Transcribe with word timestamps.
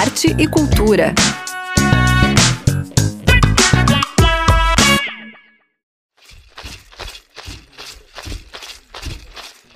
arte 0.00 0.34
e 0.38 0.48
cultura. 0.48 1.14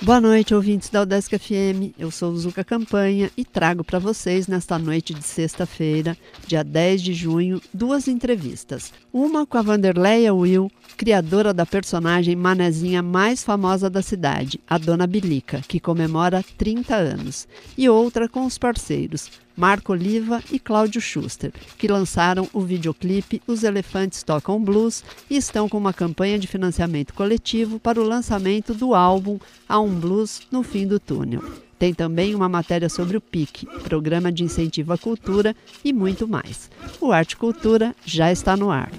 Boa 0.01 0.21
noite, 0.23 0.55
ouvintes 0.55 0.89
da 0.89 1.03
Udesc 1.03 1.39
FM. 1.39 1.93
Eu 1.99 2.11
sou 2.11 2.35
Zuka 2.37 2.65
Campanha 2.65 3.31
e 3.37 3.45
trago 3.45 3.85
para 3.85 3.99
vocês, 3.99 4.47
nesta 4.47 4.79
noite 4.79 5.13
de 5.13 5.23
sexta-feira, 5.23 6.17
dia 6.47 6.65
10 6.65 7.03
de 7.03 7.13
junho, 7.13 7.61
duas 7.73 8.09
entrevistas. 8.09 8.95
Uma 9.13 9.47
com 9.47 9.59
a 9.59 9.63
Vanderleia 9.63 10.33
Will, 10.33 10.71
criadora 10.97 11.53
da 11.53 11.67
personagem 11.67 12.37
manezinha 12.37 13.03
mais 13.03 13.43
famosa 13.43 13.91
da 13.91 14.03
cidade, 14.03 14.61
a 14.69 14.79
Dona 14.79 15.07
Bilica, 15.07 15.61
que 15.67 15.81
comemora 15.81 16.45
30 16.57 16.95
anos. 16.95 17.49
E 17.77 17.89
outra 17.89 18.29
com 18.29 18.47
os 18.47 18.59
parceiros, 18.59 19.31
Marco 19.57 19.93
Oliva 19.93 20.43
e 20.51 20.59
Cláudio 20.59 21.01
Schuster, 21.01 21.53
que 21.79 21.89
lançaram 21.89 22.49
o 22.53 22.61
videoclipe 22.61 23.41
Os 23.47 23.63
Elefantes 23.63 24.23
Tocam 24.23 24.61
Blues 24.61 25.05
e 25.31 25.37
estão 25.37 25.69
com 25.69 25.79
uma 25.79 25.93
campanha 25.93 26.39
de 26.39 26.47
financiamento 26.47 27.15
coletivo 27.15 27.79
para 27.79 28.01
o 28.01 28.07
lançamento 28.07 28.75
do 28.75 28.95
álbum 28.95 29.39
Há 29.69 29.79
um 29.81 29.95
Blues 29.95 30.43
no 30.51 30.63
Fim 30.63 30.87
do 30.87 30.99
Túnel. 30.99 31.43
Tem 31.79 31.93
também 31.93 32.35
uma 32.35 32.49
matéria 32.49 32.89
sobre 32.89 33.17
o 33.17 33.21
PIC, 33.21 33.67
Programa 33.83 34.33
de 34.33 34.45
Incentivo 34.45 34.93
à 34.93 34.99
Cultura, 34.99 35.55
e 35.85 35.93
muito 35.93 36.27
mais. 36.27 36.71
O 37.01 37.13
Arte 37.13 37.37
Cultura 37.37 37.95
já 38.05 38.33
está 38.33 38.57
no 38.57 38.71
ar. 38.71 38.91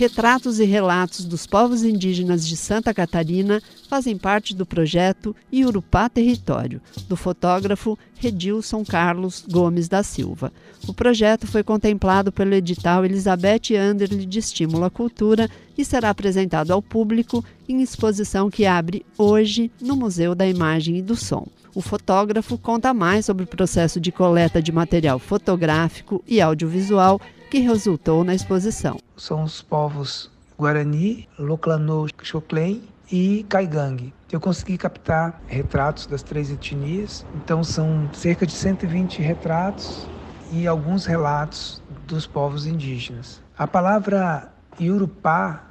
Retratos 0.00 0.58
e 0.58 0.64
relatos 0.64 1.26
dos 1.26 1.46
povos 1.46 1.84
indígenas 1.84 2.48
de 2.48 2.56
Santa 2.56 2.94
Catarina 2.94 3.62
fazem 3.86 4.16
parte 4.16 4.56
do 4.56 4.64
projeto 4.64 5.36
Iurupá 5.52 6.08
Território, 6.08 6.80
do 7.06 7.16
fotógrafo 7.16 7.98
Redilson 8.18 8.82
Carlos 8.82 9.44
Gomes 9.46 9.88
da 9.88 10.02
Silva. 10.02 10.50
O 10.88 10.94
projeto 10.94 11.46
foi 11.46 11.62
contemplado 11.62 12.32
pelo 12.32 12.54
edital 12.54 13.04
Elizabeth 13.04 13.76
Anderle 13.78 14.24
de 14.24 14.38
Estímulo 14.38 14.86
à 14.86 14.90
Cultura 14.90 15.50
e 15.76 15.84
será 15.84 16.08
apresentado 16.08 16.70
ao 16.70 16.80
público 16.80 17.44
em 17.68 17.82
exposição 17.82 18.48
que 18.48 18.64
abre 18.64 19.04
hoje 19.18 19.70
no 19.82 19.96
Museu 19.96 20.34
da 20.34 20.48
Imagem 20.48 20.96
e 20.96 21.02
do 21.02 21.14
Som. 21.14 21.46
O 21.74 21.82
fotógrafo 21.82 22.56
conta 22.56 22.94
mais 22.94 23.26
sobre 23.26 23.44
o 23.44 23.46
processo 23.46 24.00
de 24.00 24.10
coleta 24.10 24.62
de 24.62 24.72
material 24.72 25.18
fotográfico 25.18 26.24
e 26.26 26.40
audiovisual 26.40 27.20
que 27.50 27.58
resultou 27.58 28.22
na 28.22 28.32
exposição. 28.32 29.00
São 29.16 29.42
os 29.42 29.60
povos 29.60 30.30
Guarani, 30.56 31.28
Loclanô, 31.36 32.06
Choclen 32.22 32.80
e 33.10 33.44
Caigangue. 33.48 34.14
Eu 34.30 34.38
consegui 34.38 34.78
captar 34.78 35.42
retratos 35.48 36.06
das 36.06 36.22
três 36.22 36.48
etnias, 36.48 37.26
então 37.34 37.64
são 37.64 38.08
cerca 38.12 38.46
de 38.46 38.52
120 38.52 39.20
retratos 39.20 40.06
e 40.52 40.64
alguns 40.64 41.06
relatos 41.06 41.82
dos 42.06 42.24
povos 42.24 42.66
indígenas. 42.66 43.42
A 43.58 43.66
palavra 43.66 44.52
Iurupá 44.78 45.64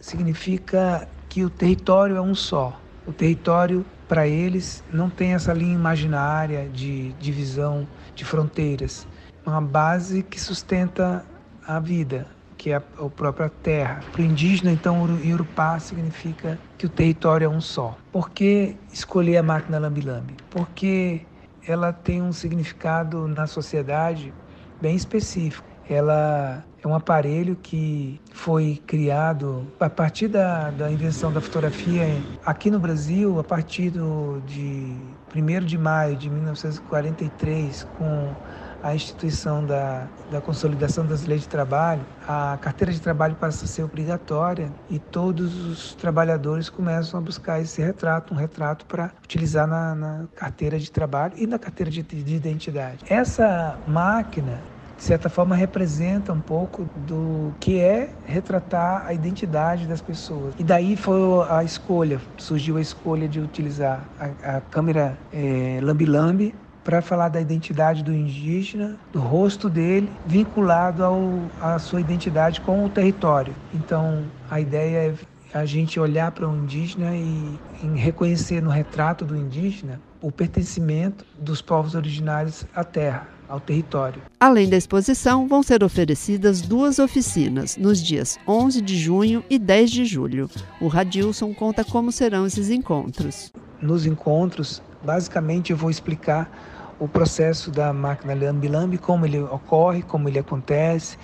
significa 0.00 1.08
que 1.28 1.44
o 1.44 1.50
território 1.50 2.16
é 2.16 2.20
um 2.20 2.34
só. 2.34 2.76
O 3.06 3.12
território, 3.12 3.86
para 4.08 4.26
eles, 4.26 4.82
não 4.92 5.08
tem 5.08 5.34
essa 5.34 5.52
linha 5.52 5.74
imaginária 5.74 6.68
de 6.68 7.12
divisão 7.20 7.86
de 8.16 8.24
fronteiras 8.24 9.06
uma 9.44 9.60
base 9.60 10.22
que 10.22 10.40
sustenta 10.40 11.24
a 11.66 11.78
vida, 11.78 12.26
que 12.56 12.70
é 12.70 12.76
a, 12.76 12.80
própria 12.80 13.48
terra. 13.48 14.00
Para 14.12 14.22
o 14.22 14.24
indígena, 14.24 14.70
então, 14.70 15.02
Urupá 15.02 15.78
significa 15.78 16.58
que 16.76 16.86
o 16.86 16.88
território 16.88 17.46
é 17.46 17.48
um 17.48 17.60
só. 17.60 17.96
Por 18.12 18.30
que 18.30 18.76
escolher 18.92 19.38
a 19.38 19.42
máquina 19.42 19.78
lambi-lambi? 19.78 20.34
Porque 20.50 21.22
ela 21.66 21.92
tem 21.92 22.22
um 22.22 22.32
significado 22.32 23.28
na 23.28 23.46
sociedade 23.46 24.32
bem 24.80 24.96
específico. 24.96 25.68
Ela 25.88 26.64
é 26.82 26.88
um 26.88 26.94
aparelho 26.94 27.56
que 27.56 28.20
foi 28.32 28.80
criado 28.86 29.66
a 29.78 29.90
partir 29.90 30.28
da, 30.28 30.70
da 30.70 30.90
invenção 30.90 31.32
da 31.32 31.40
fotografia 31.40 32.06
aqui 32.44 32.70
no 32.70 32.78
Brasil, 32.78 33.38
a 33.38 33.44
partir 33.44 33.90
do, 33.90 34.40
de 34.46 34.96
1 35.34 35.64
de 35.66 35.76
maio 35.76 36.16
de 36.16 36.30
1943, 36.30 37.86
com 37.98 38.34
a 38.82 38.94
instituição 38.94 39.64
da, 39.64 40.06
da 40.30 40.40
consolidação 40.40 41.04
das 41.04 41.26
leis 41.26 41.42
de 41.42 41.48
trabalho, 41.48 42.02
a 42.26 42.58
carteira 42.60 42.92
de 42.92 43.00
trabalho 43.00 43.34
passa 43.34 43.64
a 43.64 43.68
ser 43.68 43.82
obrigatória 43.82 44.70
e 44.88 44.98
todos 44.98 45.54
os 45.66 45.94
trabalhadores 45.94 46.68
começam 46.68 47.18
a 47.18 47.22
buscar 47.22 47.60
esse 47.60 47.82
retrato, 47.82 48.32
um 48.32 48.36
retrato 48.36 48.86
para 48.86 49.10
utilizar 49.22 49.66
na, 49.66 49.94
na, 49.94 50.24
carteira 50.34 50.78
de 50.78 50.90
trabalho 50.90 51.34
e 51.36 51.46
na 51.46 51.58
carteira 51.58 51.90
de, 51.90 52.02
de 52.02 52.34
identidade. 52.34 53.04
Essa 53.08 53.78
máquina 53.86 54.60
de 55.00 55.04
certa 55.04 55.30
forma 55.30 55.56
representa 55.56 56.30
um 56.30 56.40
pouco 56.40 56.84
do 57.06 57.54
que 57.58 57.80
é 57.80 58.10
retratar 58.26 59.06
a 59.06 59.14
identidade 59.14 59.86
das 59.86 60.02
pessoas. 60.02 60.54
E 60.58 60.62
daí 60.62 60.94
foi 60.94 61.18
a 61.48 61.64
escolha, 61.64 62.20
surgiu 62.36 62.76
a 62.76 62.82
escolha 62.82 63.26
de 63.26 63.40
utilizar 63.40 64.04
a, 64.18 64.56
a 64.56 64.60
câmera 64.60 65.16
é, 65.32 65.80
lambi-lambi 65.82 66.54
para 66.84 67.02
falar 67.02 67.28
da 67.28 67.40
identidade 67.40 68.02
do 68.02 68.12
indígena, 68.12 68.96
do 69.12 69.20
rosto 69.20 69.68
dele, 69.68 70.10
vinculado 70.26 71.04
ao, 71.04 71.20
à 71.60 71.78
sua 71.78 72.00
identidade 72.00 72.60
com 72.60 72.84
o 72.84 72.88
território. 72.88 73.54
Então, 73.74 74.24
a 74.50 74.60
ideia 74.60 75.10
é 75.10 75.14
a 75.52 75.64
gente 75.64 75.98
olhar 75.98 76.30
para 76.30 76.48
o 76.48 76.56
indígena 76.56 77.14
e, 77.14 77.58
e 77.82 77.86
reconhecer 77.98 78.62
no 78.62 78.70
retrato 78.70 79.24
do 79.24 79.36
indígena 79.36 80.00
o 80.20 80.30
pertencimento 80.30 81.24
dos 81.38 81.62
povos 81.62 81.94
originários 81.94 82.64
à 82.74 82.84
terra, 82.84 83.28
ao 83.48 83.58
território. 83.58 84.22
Além 84.38 84.68
da 84.68 84.76
exposição, 84.76 85.48
vão 85.48 85.62
ser 85.62 85.82
oferecidas 85.82 86.60
duas 86.60 86.98
oficinas 86.98 87.76
nos 87.76 88.00
dias 88.00 88.38
11 88.46 88.80
de 88.80 88.96
junho 88.96 89.42
e 89.50 89.58
10 89.58 89.90
de 89.90 90.04
julho. 90.04 90.48
O 90.80 90.88
Radilson 90.88 91.52
conta 91.54 91.84
como 91.84 92.12
serão 92.12 92.46
esses 92.46 92.70
encontros. 92.70 93.52
Nos 93.80 94.06
encontros, 94.06 94.82
basicamente 95.02 95.70
eu 95.70 95.76
vou 95.76 95.90
explicar 95.90 96.50
o 96.98 97.08
processo 97.08 97.70
da 97.70 97.92
máquina 97.92 98.34
lambi-lambi, 98.34 98.98
como 98.98 99.24
ele 99.24 99.40
ocorre, 99.40 100.02
como 100.02 100.28
ele 100.28 100.38
acontece, 100.38 101.16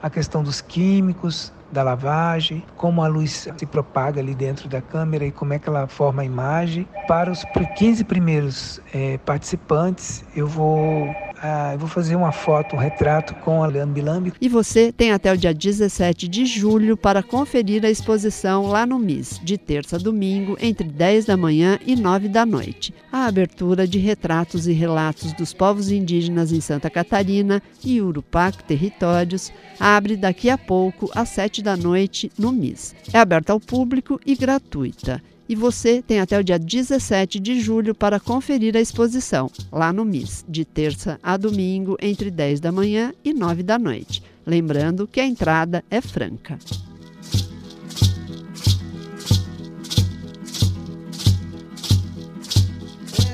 a 0.00 0.08
questão 0.08 0.42
dos 0.42 0.60
químicos, 0.60 1.52
da 1.70 1.82
lavagem, 1.82 2.64
como 2.76 3.02
a 3.02 3.08
luz 3.08 3.48
se 3.56 3.66
propaga 3.66 4.20
ali 4.20 4.34
dentro 4.34 4.68
da 4.68 4.80
câmera 4.80 5.26
e 5.26 5.32
como 5.32 5.52
é 5.52 5.58
que 5.58 5.68
ela 5.68 5.88
forma 5.88 6.22
a 6.22 6.24
imagem. 6.24 6.86
Para 7.08 7.30
os 7.30 7.44
15 7.76 8.04
primeiros 8.04 8.80
é, 8.94 9.18
participantes, 9.18 10.24
eu 10.34 10.46
vou 10.46 11.14
ah, 11.46 11.70
eu 11.74 11.78
vou 11.78 11.88
fazer 11.88 12.16
uma 12.16 12.32
foto, 12.32 12.74
um 12.74 12.78
retrato 12.78 13.34
com 13.36 13.62
a 13.62 13.68
Lambi 13.68 14.00
Lambi. 14.00 14.32
E 14.40 14.48
você 14.48 14.90
tem 14.90 15.12
até 15.12 15.32
o 15.32 15.36
dia 15.36 15.54
17 15.54 16.26
de 16.26 16.44
julho 16.44 16.96
para 16.96 17.22
conferir 17.22 17.84
a 17.84 17.90
exposição 17.90 18.66
lá 18.66 18.84
no 18.84 18.98
MIS, 18.98 19.40
de 19.42 19.56
terça 19.56 19.94
a 19.94 19.98
domingo, 19.98 20.56
entre 20.60 20.88
10 20.88 21.26
da 21.26 21.36
manhã 21.36 21.78
e 21.86 21.94
9 21.94 22.28
da 22.28 22.44
noite. 22.44 22.92
A 23.12 23.26
abertura 23.26 23.86
de 23.86 23.98
retratos 23.98 24.66
e 24.66 24.72
relatos 24.72 25.32
dos 25.34 25.52
povos 25.52 25.90
indígenas 25.90 26.50
em 26.52 26.60
Santa 26.60 26.90
Catarina 26.90 27.62
e 27.84 28.00
Urupac 28.00 28.64
Territórios 28.64 29.52
abre 29.78 30.16
daqui 30.16 30.50
a 30.50 30.58
pouco 30.58 31.08
às 31.14 31.28
7 31.28 31.62
da 31.62 31.76
noite 31.76 32.30
no 32.36 32.50
MIS. 32.50 32.94
É 33.12 33.18
aberta 33.18 33.52
ao 33.52 33.60
público 33.60 34.20
e 34.26 34.34
gratuita 34.34 35.22
e 35.48 35.54
você 35.54 36.02
tem 36.02 36.20
até 36.20 36.38
o 36.38 36.44
dia 36.44 36.58
17 36.58 37.38
de 37.38 37.60
julho 37.60 37.94
para 37.94 38.20
conferir 38.20 38.76
a 38.76 38.80
exposição, 38.80 39.50
lá 39.70 39.92
no 39.92 40.04
MIS, 40.04 40.44
de 40.48 40.64
terça 40.64 41.18
a 41.22 41.36
domingo, 41.36 41.96
entre 42.00 42.30
10 42.30 42.60
da 42.60 42.72
manhã 42.72 43.12
e 43.24 43.32
9 43.32 43.62
da 43.62 43.78
noite. 43.78 44.22
Lembrando 44.44 45.06
que 45.06 45.20
a 45.20 45.26
entrada 45.26 45.84
é 45.90 46.00
franca. 46.00 46.58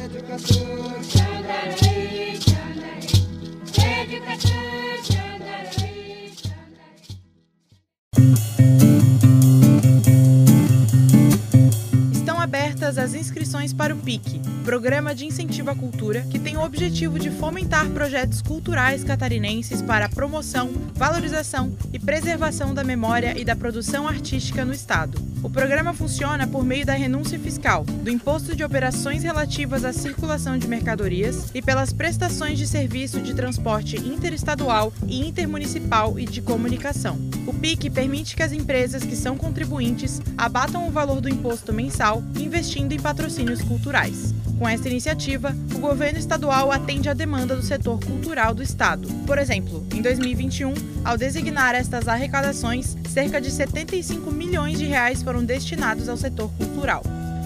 Educador, 0.05 0.93
Educador. 3.77 5.12
Para 13.73 13.95
o 13.95 13.99
PIC, 13.99 14.41
Programa 14.65 15.15
de 15.15 15.27
Incentivo 15.27 15.71
à 15.71 15.75
Cultura, 15.75 16.23
que 16.31 16.39
tem 16.39 16.57
o 16.57 16.65
objetivo 16.65 17.19
de 17.19 17.31
fomentar 17.31 17.89
projetos 17.91 18.43
culturais 18.43 19.03
catarinenses 19.03 19.83
para 19.83 20.07
a 20.07 20.09
promoção, 20.09 20.71
valorização 20.95 21.77
e 21.93 21.99
preservação 21.99 22.75
da 22.75 22.85
memória 22.85 23.39
e 23.39 23.45
da 23.45 23.57
produção 23.57 24.07
artística 24.07 24.65
no 24.65 24.73
Estado. 24.73 25.32
O 25.43 25.51
programa 25.51 25.93
funciona 25.93 26.47
por 26.47 26.65
meio 26.65 26.87
da 26.87 26.93
renúncia 26.93 27.37
fiscal, 27.37 27.85
do 27.85 28.09
imposto 28.09 28.55
de 28.55 28.63
operações 28.63 29.25
relativas 29.25 29.85
à 29.85 29.93
circulação 29.93 30.57
de 30.57 30.69
mercadorias 30.69 31.51
e 31.53 31.61
pelas 31.61 31.93
prestações 31.93 32.59
de 32.59 32.67
serviço 32.67 33.21
de 33.21 33.35
transporte 33.35 33.97
interestadual 33.97 34.93
e 35.09 35.27
intermunicipal 35.27 36.17
e 36.17 36.27
de 36.27 36.41
comunicação. 36.41 37.19
O 37.45 37.53
PIC 37.53 37.91
permite 37.91 38.37
que 38.37 38.43
as 38.43 38.53
empresas 38.53 39.03
que 39.03 39.17
são 39.17 39.37
contribuintes 39.37 40.21
abatam 40.39 40.87
o 40.87 40.93
valor 40.93 41.21
do 41.21 41.29
imposto 41.29 41.73
mensal 41.73 42.23
investindo 42.39 42.93
em 42.93 43.01
patrocínios 43.01 43.63
culturais. 43.63 44.33
Com 44.59 44.69
esta 44.69 44.89
iniciativa, 44.89 45.55
o 45.75 45.79
governo 45.79 46.19
estadual 46.19 46.71
atende 46.71 47.09
à 47.09 47.15
demanda 47.15 47.57
do 47.57 47.63
setor 47.63 47.99
cultural 48.05 48.55
do 48.55 48.63
estado. 48.63 49.09
Por 49.27 49.39
exemplo, 49.39 49.85
em 49.95 50.01
2021, 50.01 50.73
ao 51.05 51.17
designar 51.17 51.75
estas 51.75 52.07
arrecadações, 52.09 52.97
cerca 53.09 53.41
de 53.41 53.51
75 53.51 54.31
milhões 54.31 54.79
de 54.79 54.87
reais 54.87 55.23
foram 55.23 55.45
destinados 55.45 56.09
ao 56.09 56.17
setor 56.17 56.51
cultural. 56.53 57.03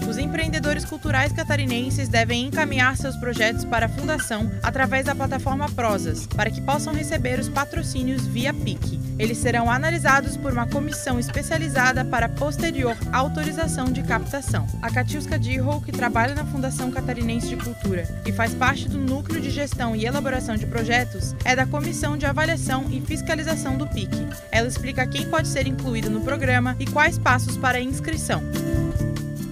Os 0.07 0.17
empreendedores 0.17 0.85
culturais 0.85 1.33
catarinenses 1.33 2.07
devem 2.07 2.45
encaminhar 2.45 2.95
seus 2.95 3.17
projetos 3.17 3.65
para 3.65 3.87
a 3.87 3.89
Fundação 3.89 4.49
através 4.63 5.05
da 5.05 5.13
plataforma 5.13 5.69
Prosas, 5.69 6.25
para 6.27 6.49
que 6.49 6.61
possam 6.61 6.93
receber 6.93 7.37
os 7.39 7.49
patrocínios 7.49 8.25
via 8.25 8.53
PIC. 8.53 8.99
Eles 9.19 9.37
serão 9.37 9.69
analisados 9.69 10.37
por 10.37 10.53
uma 10.53 10.65
comissão 10.65 11.19
especializada 11.19 12.05
para 12.05 12.29
posterior 12.29 12.95
autorização 13.11 13.85
de 13.91 14.01
captação. 14.01 14.65
A 14.81 14.89
Katiuska 14.89 15.37
Dirro, 15.37 15.81
que 15.81 15.91
trabalha 15.91 16.35
na 16.35 16.45
Fundação 16.45 16.89
Catarinense 16.89 17.49
de 17.49 17.57
Cultura 17.57 18.07
e 18.25 18.31
faz 18.31 18.53
parte 18.53 18.87
do 18.87 18.97
Núcleo 18.97 19.41
de 19.41 19.49
Gestão 19.49 19.95
e 19.95 20.05
Elaboração 20.05 20.55
de 20.55 20.65
Projetos, 20.65 21.35
é 21.43 21.55
da 21.55 21.65
Comissão 21.65 22.17
de 22.17 22.25
Avaliação 22.25 22.85
e 22.89 23.01
Fiscalização 23.01 23.77
do 23.77 23.87
PIC. 23.87 24.15
Ela 24.51 24.67
explica 24.67 25.05
quem 25.05 25.27
pode 25.27 25.47
ser 25.49 25.67
incluído 25.67 26.09
no 26.09 26.21
programa 26.21 26.75
e 26.79 26.85
quais 26.85 27.17
passos 27.17 27.57
para 27.57 27.79
a 27.79 27.81
inscrição. 27.81 28.41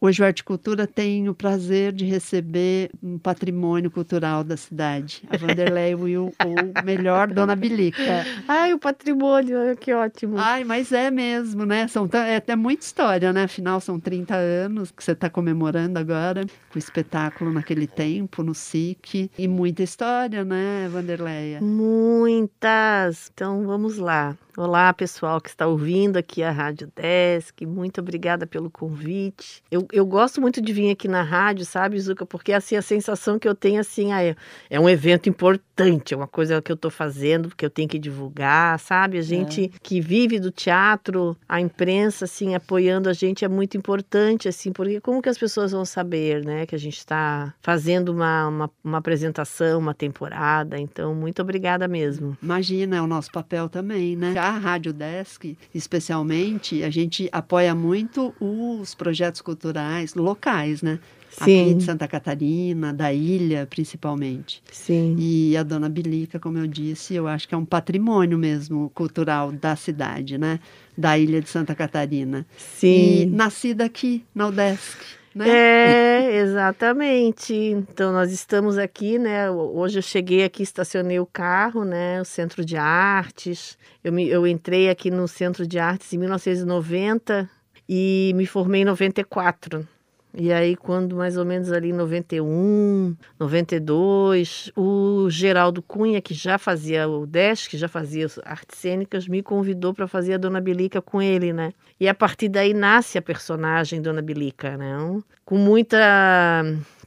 Hoje 0.00 0.22
o 0.22 0.24
Articultura 0.24 0.86
tem 0.86 1.28
o 1.28 1.34
prazer 1.34 1.92
de 1.92 2.04
receber 2.04 2.88
um 3.02 3.18
patrimônio 3.18 3.90
cultural 3.90 4.44
da 4.44 4.56
cidade. 4.56 5.24
A 5.28 5.36
Vanderlei 5.36 5.92
Will, 5.96 6.32
ou 6.44 6.84
melhor, 6.84 7.26
Dona 7.34 7.56
Bilica. 7.56 8.24
Ai, 8.46 8.72
o 8.72 8.78
patrimônio, 8.78 9.76
que 9.76 9.92
ótimo. 9.92 10.36
Ai, 10.38 10.62
mas 10.62 10.92
é 10.92 11.10
mesmo, 11.10 11.66
né? 11.66 11.88
São 11.88 12.08
é, 12.12 12.40
é 12.46 12.56
muita 12.56 12.84
história, 12.84 13.32
né? 13.32 13.42
Afinal, 13.42 13.80
são 13.80 13.98
30 13.98 14.36
anos 14.36 14.92
que 14.92 15.02
você 15.02 15.12
está 15.12 15.28
comemorando 15.28 15.98
agora, 15.98 16.46
com 16.70 16.76
o 16.76 16.78
espetáculo 16.78 17.52
naquele 17.52 17.88
tempo, 17.88 18.44
no 18.44 18.54
SIC. 18.54 19.32
E 19.36 19.48
muita 19.48 19.82
história, 19.82 20.44
né, 20.44 20.88
Vanderleia? 20.92 21.60
Muitas! 21.60 23.32
Então, 23.34 23.66
vamos 23.66 23.98
lá. 23.98 24.36
Olá, 24.60 24.92
pessoal 24.92 25.40
que 25.40 25.48
está 25.48 25.68
ouvindo 25.68 26.16
aqui 26.16 26.42
a 26.42 26.50
Rádio 26.50 26.90
Desk. 26.96 27.64
Muito 27.64 28.00
obrigada 28.00 28.44
pelo 28.44 28.68
convite. 28.68 29.62
Eu, 29.70 29.86
eu 29.92 30.04
gosto 30.04 30.40
muito 30.40 30.60
de 30.60 30.72
vir 30.72 30.90
aqui 30.90 31.06
na 31.06 31.22
rádio, 31.22 31.64
sabe, 31.64 31.96
Zuka? 32.00 32.26
Porque 32.26 32.52
assim, 32.52 32.74
a 32.74 32.82
sensação 32.82 33.38
que 33.38 33.48
eu 33.48 33.54
tenho 33.54 33.80
assim, 33.80 34.12
é, 34.12 34.34
é 34.68 34.80
um 34.80 34.88
evento 34.88 35.28
importante, 35.28 36.12
é 36.12 36.16
uma 36.16 36.26
coisa 36.26 36.60
que 36.60 36.72
eu 36.72 36.74
estou 36.74 36.90
fazendo, 36.90 37.50
porque 37.50 37.64
eu 37.64 37.70
tenho 37.70 37.88
que 37.88 38.00
divulgar, 38.00 38.80
sabe? 38.80 39.16
A 39.16 39.22
gente 39.22 39.66
é. 39.66 39.78
que 39.80 40.00
vive 40.00 40.40
do 40.40 40.50
teatro, 40.50 41.36
a 41.48 41.60
imprensa, 41.60 42.24
assim, 42.24 42.56
apoiando 42.56 43.08
a 43.08 43.12
gente 43.12 43.44
é 43.44 43.48
muito 43.48 43.76
importante, 43.76 44.48
assim, 44.48 44.72
porque 44.72 45.00
como 45.00 45.22
que 45.22 45.28
as 45.28 45.38
pessoas 45.38 45.70
vão 45.70 45.84
saber, 45.84 46.44
né, 46.44 46.66
que 46.66 46.74
a 46.74 46.78
gente 46.78 46.98
está 46.98 47.54
fazendo 47.62 48.08
uma, 48.08 48.48
uma, 48.48 48.70
uma 48.82 48.98
apresentação, 48.98 49.78
uma 49.78 49.94
temporada? 49.94 50.80
Então, 50.80 51.14
muito 51.14 51.40
obrigada 51.40 51.86
mesmo. 51.86 52.36
Imagina, 52.42 52.96
é 52.96 53.00
o 53.00 53.06
nosso 53.06 53.30
papel 53.30 53.68
também, 53.68 54.16
né? 54.16 54.34
A 54.48 54.58
Rádio 54.58 54.92
Desk, 54.92 55.56
especialmente, 55.74 56.82
a 56.82 56.90
gente 56.90 57.28
apoia 57.32 57.74
muito 57.74 58.34
os 58.40 58.94
projetos 58.94 59.40
culturais 59.40 60.14
locais, 60.14 60.82
né? 60.82 60.98
Sim. 61.30 61.66
aqui 61.66 61.74
de 61.74 61.84
Santa 61.84 62.08
Catarina, 62.08 62.92
da 62.92 63.12
ilha 63.12 63.66
principalmente. 63.68 64.62
Sim. 64.72 65.14
E 65.18 65.56
a 65.56 65.62
Dona 65.62 65.88
Bilica, 65.88 66.38
como 66.40 66.58
eu 66.58 66.66
disse, 66.66 67.14
eu 67.14 67.28
acho 67.28 67.46
que 67.46 67.54
é 67.54 67.58
um 67.58 67.64
patrimônio 67.64 68.38
mesmo 68.38 68.90
cultural 68.94 69.52
da 69.52 69.76
cidade, 69.76 70.38
né? 70.38 70.58
Da 70.96 71.18
ilha 71.18 71.40
de 71.40 71.48
Santa 71.48 71.74
Catarina. 71.74 72.46
Sim. 72.56 73.22
E 73.22 73.26
nascida 73.26 73.84
aqui, 73.84 74.24
na 74.34 74.48
UDESC. 74.48 75.17
Né? 75.38 75.48
É, 75.48 76.36
exatamente. 76.38 77.54
Então 77.54 78.12
nós 78.12 78.32
estamos 78.32 78.76
aqui, 78.76 79.18
né? 79.18 79.48
Hoje 79.50 80.00
eu 80.00 80.02
cheguei 80.02 80.42
aqui, 80.42 80.64
estacionei 80.64 81.20
o 81.20 81.26
carro, 81.26 81.84
né? 81.84 82.20
O 82.20 82.24
Centro 82.24 82.64
de 82.64 82.76
Artes. 82.76 83.78
Eu, 84.02 84.12
me, 84.12 84.28
eu 84.28 84.46
entrei 84.46 84.90
aqui 84.90 85.10
no 85.10 85.28
Centro 85.28 85.64
de 85.64 85.78
Artes 85.78 86.12
em 86.12 86.18
1990 86.18 87.48
e 87.88 88.32
me 88.34 88.46
formei 88.46 88.82
em 88.82 88.84
94. 88.84 89.86
E 90.34 90.52
aí, 90.52 90.76
quando 90.76 91.16
mais 91.16 91.36
ou 91.36 91.44
menos 91.44 91.72
ali 91.72 91.88
em 91.88 91.92
91, 91.92 93.16
92, 93.38 94.70
o 94.76 95.28
Geraldo 95.30 95.82
Cunha, 95.82 96.20
que 96.20 96.34
já 96.34 96.58
fazia 96.58 97.08
o 97.08 97.26
DESC, 97.26 97.70
que 97.70 97.78
já 97.78 97.88
fazia 97.88 98.26
artes 98.44 98.78
cênicas, 98.78 99.26
me 99.26 99.42
convidou 99.42 99.94
para 99.94 100.06
fazer 100.06 100.34
a 100.34 100.38
Dona 100.38 100.60
Belica 100.60 101.00
com 101.00 101.20
ele, 101.20 101.52
né? 101.52 101.72
E 101.98 102.08
a 102.08 102.14
partir 102.14 102.48
daí 102.48 102.74
nasce 102.74 103.18
a 103.18 103.22
personagem 103.22 104.02
Dona 104.02 104.22
Belica, 104.22 104.76
né? 104.76 104.96
Com 105.44 105.56
muita, 105.56 105.98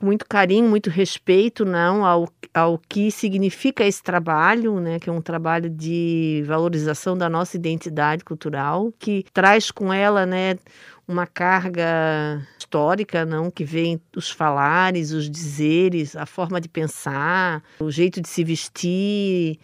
muito 0.01 0.25
carinho, 0.27 0.67
muito 0.67 0.89
respeito, 0.89 1.63
não, 1.63 2.03
ao, 2.03 2.27
ao 2.53 2.77
que 2.89 3.11
significa 3.11 3.85
esse 3.85 4.01
trabalho, 4.01 4.79
né? 4.79 4.99
Que 4.99 5.09
é 5.09 5.13
um 5.13 5.21
trabalho 5.21 5.69
de 5.69 6.43
valorização 6.45 7.15
da 7.15 7.29
nossa 7.29 7.55
identidade 7.55 8.25
cultural, 8.25 8.91
que 8.97 9.23
traz 9.31 9.69
com 9.69 9.93
ela, 9.93 10.25
né? 10.25 10.57
Uma 11.07 11.27
carga 11.27 12.45
histórica, 12.57 13.25
não 13.25 13.51
que 13.51 13.65
vem 13.65 14.01
os 14.15 14.29
falares, 14.29 15.11
os 15.11 15.29
dizeres, 15.29 16.15
a 16.15 16.25
forma 16.25 16.61
de 16.61 16.69
pensar, 16.69 17.63
o 17.79 17.91
jeito 17.91 18.21
de 18.21 18.29
se 18.29 18.43
vestir, 18.43 19.59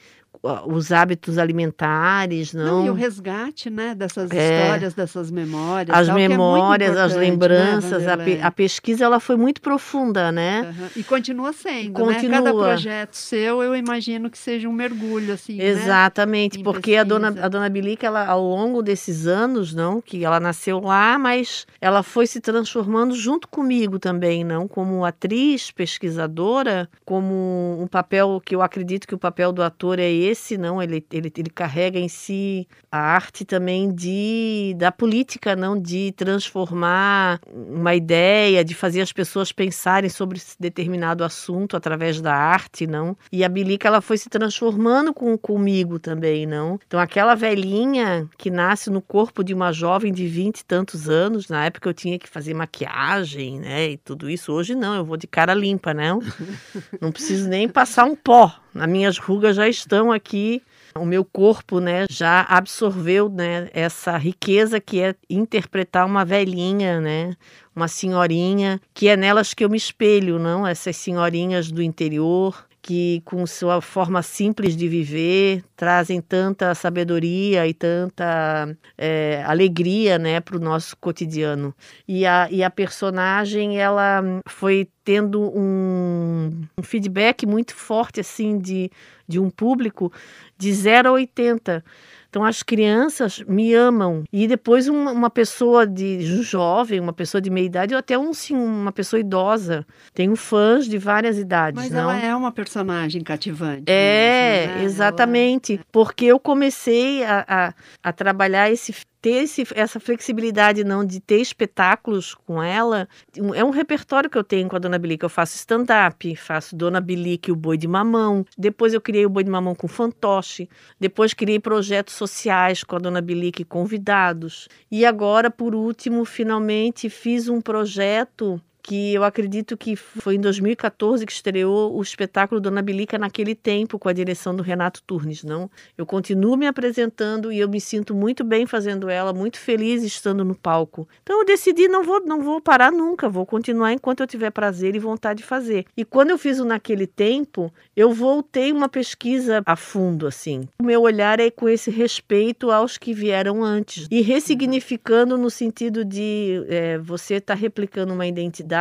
os 0.65 0.91
hábitos 0.91 1.37
alimentares, 1.37 2.53
não? 2.53 2.79
não 2.79 2.85
e 2.85 2.89
o 2.89 2.93
resgate, 2.93 3.69
né, 3.69 3.95
dessas 3.95 4.29
é, 4.31 4.63
histórias, 4.63 4.93
dessas 4.93 5.31
memórias. 5.31 5.97
As 5.97 6.07
tal, 6.07 6.17
é 6.17 6.27
memórias, 6.27 6.95
é 6.95 7.01
as 7.01 7.13
né, 7.13 7.19
lembranças, 7.19 8.03
né, 8.03 8.13
a, 8.13 8.17
pe 8.17 8.39
a, 8.41 8.51
pesquisa 8.51 9.05
ela 9.05 9.19
foi 9.19 9.35
muito 9.35 9.61
profunda, 9.61 10.31
né? 10.31 10.73
Uhum. 10.77 10.87
E 10.95 11.03
continua 11.03 11.53
sendo, 11.53 11.93
continua. 11.93 12.41
né? 12.41 12.43
Cada 12.43 12.53
projeto 12.53 13.13
seu, 13.15 13.63
eu 13.63 13.75
imagino 13.75 14.29
que 14.29 14.37
seja 14.37 14.67
um 14.67 14.73
mergulho, 14.73 15.33
assim, 15.33 15.57
né, 15.57 15.65
Exatamente, 15.65 16.57
né? 16.57 16.63
porque 16.63 16.95
a 16.95 17.03
dona, 17.03 17.27
a 17.27 17.47
dona 17.47 17.69
Bilica, 17.69 18.07
ela, 18.07 18.25
ao 18.25 18.43
longo 18.43 18.81
desses 18.81 19.27
anos, 19.27 19.73
não, 19.73 20.01
que 20.01 20.23
ela 20.23 20.39
nasceu 20.39 20.79
lá, 20.79 21.17
mas 21.17 21.65
ela 21.81 22.03
foi 22.03 22.27
se 22.27 22.39
transformando 22.39 23.15
junto 23.15 23.47
comigo 23.47 23.99
também, 23.99 24.43
não? 24.43 24.67
Como 24.67 25.03
atriz, 25.03 25.71
pesquisadora, 25.71 26.89
como 27.03 27.77
um 27.81 27.87
papel 27.87 28.41
que 28.43 28.55
eu 28.55 28.61
acredito 28.61 29.07
que 29.07 29.15
o 29.15 29.17
papel 29.17 29.51
do 29.51 29.63
ator 29.63 29.99
é 29.99 30.09
esse, 30.09 30.26
esse 30.29 30.57
não, 30.57 30.81
ele, 30.81 31.05
ele, 31.11 31.31
ele 31.35 31.49
carrega 31.49 31.99
em 31.99 32.07
si 32.07 32.67
a 32.91 32.99
arte 32.99 33.45
também 33.45 33.93
de 33.93 34.75
da 34.77 34.91
política, 34.91 35.55
não 35.55 35.79
de 35.79 36.11
transformar 36.13 37.39
uma 37.51 37.95
ideia, 37.95 38.63
de 38.63 38.73
fazer 38.73 39.01
as 39.01 39.11
pessoas 39.11 39.51
pensarem 39.51 40.09
sobre 40.09 40.41
determinado 40.59 41.23
assunto 41.23 41.75
através 41.75 42.21
da 42.21 42.33
arte, 42.33 42.87
não. 42.87 43.15
E 43.31 43.43
a 43.43 43.49
Bilica 43.49 43.87
ela 43.87 44.01
foi 44.01 44.17
se 44.17 44.29
transformando 44.29 45.13
com, 45.13 45.37
comigo 45.37 45.99
também, 45.99 46.45
não. 46.45 46.79
Então 46.87 46.99
aquela 46.99 47.35
velhinha 47.35 48.27
que 48.37 48.49
nasce 48.49 48.89
no 48.89 49.01
corpo 49.01 49.43
de 49.43 49.53
uma 49.53 49.71
jovem 49.71 50.11
de 50.13 50.27
vinte 50.27 50.59
e 50.59 50.65
tantos 50.65 51.09
anos, 51.09 51.49
na 51.49 51.65
época 51.65 51.89
eu 51.89 51.93
tinha 51.93 52.19
que 52.19 52.29
fazer 52.29 52.53
maquiagem, 52.53 53.59
né, 53.59 53.91
e 53.91 53.97
tudo 53.97 54.29
isso. 54.29 54.51
Hoje 54.51 54.75
não, 54.75 54.95
eu 54.95 55.05
vou 55.05 55.17
de 55.17 55.27
cara 55.27 55.53
limpa, 55.53 55.93
não. 55.93 56.19
Não 57.01 57.11
preciso 57.11 57.47
nem 57.47 57.67
passar 57.67 58.05
um 58.05 58.15
pó. 58.15 58.53
As 58.73 58.87
minhas 58.87 59.17
rugas 59.17 59.55
já 59.55 59.67
estão 59.67 60.11
aqui 60.17 60.61
o 60.97 61.05
meu 61.05 61.23
corpo, 61.23 61.79
né, 61.79 62.05
já 62.09 62.41
absorveu, 62.41 63.29
né, 63.29 63.69
essa 63.73 64.17
riqueza 64.17 64.79
que 64.79 64.99
é 64.99 65.15
interpretar 65.29 66.05
uma 66.05 66.25
velhinha, 66.25 66.99
né, 66.99 67.35
uma 67.75 67.87
senhorinha, 67.87 68.81
que 68.93 69.07
é 69.07 69.15
nelas 69.15 69.53
que 69.53 69.63
eu 69.63 69.69
me 69.69 69.77
espelho, 69.77 70.39
não? 70.39 70.65
Essas 70.65 70.97
senhorinhas 70.97 71.71
do 71.71 71.83
interior, 71.83 72.66
que 72.87 73.21
com 73.25 73.45
sua 73.45 73.81
forma 73.81 74.23
simples 74.23 74.73
de 74.73 74.87
viver 74.87 75.61
trazem 75.75 76.21
tanta 76.21 76.73
sabedoria 76.73 77.67
e 77.67 77.73
tanta 77.73 78.73
é, 78.97 79.43
alegria 79.45 80.17
né 80.17 80.39
para 80.39 80.55
o 80.55 80.59
nosso 80.59 80.95
cotidiano. 80.95 81.75
E 82.07 82.25
a, 82.25 82.47
e 82.49 82.63
a 82.63 82.69
personagem 82.69 83.77
ela 83.77 84.23
foi 84.47 84.87
tendo 85.03 85.41
um, 85.41 86.63
um 86.77 86.81
feedback 86.81 87.45
muito 87.45 87.75
forte 87.75 88.21
assim 88.21 88.57
de, 88.57 88.89
de 89.27 89.37
um 89.37 89.49
público 89.49 90.09
de 90.57 90.71
0 90.71 91.09
a 91.09 91.11
80 91.11 91.83
então 92.29 92.43
as 92.43 92.61
crianças 92.63 93.43
me 93.47 93.73
amam. 93.73 94.23
E 94.31 94.47
depois 94.47 94.87
uma, 94.87 95.11
uma 95.11 95.29
pessoa 95.29 95.85
de 95.85 96.21
jovem, 96.43 96.99
uma 96.99 97.13
pessoa 97.13 97.41
de 97.41 97.49
meia 97.49 97.65
idade, 97.65 97.93
ou 97.93 97.99
até 97.99 98.17
um, 98.17 98.33
sim, 98.33 98.55
uma 98.55 98.91
pessoa 98.91 99.19
idosa. 99.19 99.85
Tenho 100.13 100.35
fãs 100.35 100.85
de 100.87 100.97
várias 100.97 101.37
idades. 101.37 101.81
Mas 101.81 101.91
não? 101.91 102.01
ela 102.11 102.19
é 102.19 102.35
uma 102.35 102.51
personagem 102.51 103.21
cativante. 103.21 103.83
É, 103.87 104.65
mesmo, 104.67 104.75
né? 104.75 104.83
exatamente. 104.83 105.73
Ela... 105.75 105.85
Porque 105.91 106.25
eu 106.25 106.39
comecei 106.39 107.23
a, 107.23 107.45
a, 107.47 107.73
a 108.03 108.13
trabalhar 108.13 108.71
esse 108.71 108.93
ter 109.21 109.43
esse, 109.43 109.63
essa 109.75 109.99
flexibilidade 109.99 110.83
não 110.83 111.05
de 111.05 111.19
ter 111.19 111.39
espetáculos 111.39 112.33
com 112.33 112.61
ela 112.61 113.07
é 113.55 113.63
um 113.63 113.69
repertório 113.69 114.29
que 114.29 114.37
eu 114.37 114.43
tenho 114.43 114.69
com 114.69 114.75
a 114.75 114.79
Dona 114.79 114.97
Bilica. 114.97 115.25
Eu 115.25 115.29
faço 115.29 115.55
stand-up, 115.55 116.35
faço 116.35 116.75
Dona 116.75 117.01
Bilica 117.01 117.49
e 117.49 117.53
o 117.53 117.55
Boi 117.55 117.77
de 117.77 117.87
Mamão. 117.87 118.45
Depois 118.57 118.93
eu 118.93 119.01
criei 119.01 119.25
o 119.25 119.29
Boi 119.29 119.43
de 119.43 119.49
Mamão 119.49 119.75
com 119.75 119.87
fantoche. 119.87 120.69
Depois 120.99 121.33
criei 121.33 121.59
projetos 121.59 122.13
sociais 122.13 122.83
com 122.83 122.95
a 122.95 122.99
Dona 122.99 123.21
Bilica 123.21 123.61
e 123.61 123.65
convidados. 123.65 124.67
E 124.91 125.05
agora, 125.05 125.49
por 125.49 125.73
último, 125.73 126.23
finalmente 126.25 127.09
fiz 127.09 127.49
um 127.49 127.59
projeto 127.59 128.61
que 128.87 129.13
eu 129.13 129.25
acredito 129.25 129.75
que 129.75 129.97
foi 129.97 130.35
em 130.35 130.39
2014 130.39 131.25
que 131.25 131.31
estreou 131.33 131.93
o 131.93 132.01
espetáculo 132.01 132.61
Dona 132.61 132.81
Bilica 132.81 133.17
naquele 133.17 133.53
tempo 133.53 133.99
com 133.99 134.07
a 134.07 134.13
direção 134.13 134.55
do 134.55 134.63
Renato 134.63 135.03
Turnes, 135.05 135.43
não? 135.43 135.69
Eu 135.97 136.05
continuo 136.05 136.55
me 136.55 136.65
apresentando 136.65 137.51
e 137.51 137.59
eu 137.59 137.67
me 137.67 137.81
sinto 137.81 138.15
muito 138.15 138.45
bem 138.45 138.65
fazendo 138.65 139.09
ela, 139.09 139.33
muito 139.33 139.59
feliz 139.59 140.03
estando 140.03 140.45
no 140.45 140.55
palco. 140.55 141.05
Então 141.21 141.39
eu 141.39 141.45
decidi 141.45 141.89
não 141.89 142.01
vou 142.01 142.21
não 142.25 142.41
vou 142.41 142.61
parar 142.61 142.89
nunca, 142.89 143.27
vou 143.27 143.45
continuar 143.45 143.91
enquanto 143.91 144.21
eu 144.21 144.27
tiver 144.27 144.51
prazer 144.51 144.95
e 144.95 144.99
vontade 144.99 145.39
de 145.39 145.43
fazer. 145.43 145.85
E 145.97 146.05
quando 146.05 146.29
eu 146.29 146.37
fiz 146.37 146.57
o 146.57 146.63
naquele 146.63 147.05
tempo, 147.05 147.69
eu 147.93 148.13
voltei 148.13 148.71
uma 148.71 148.87
pesquisa 148.87 149.61
a 149.65 149.75
fundo 149.75 150.25
assim. 150.25 150.65
O 150.79 150.85
meu 150.85 151.01
olhar 151.01 151.41
é 151.41 151.51
com 151.51 151.67
esse 151.67 151.91
respeito 151.91 152.71
aos 152.71 152.97
que 152.97 153.13
vieram 153.13 153.65
antes 153.65 154.07
e 154.09 154.21
ressignificando 154.21 155.37
no 155.37 155.49
sentido 155.49 156.05
de 156.05 156.63
é, 156.69 156.97
você 156.99 157.35
estar 157.35 157.53
tá 157.53 157.59
replicando 157.59 158.13
uma 158.13 158.25
identidade 158.25 158.76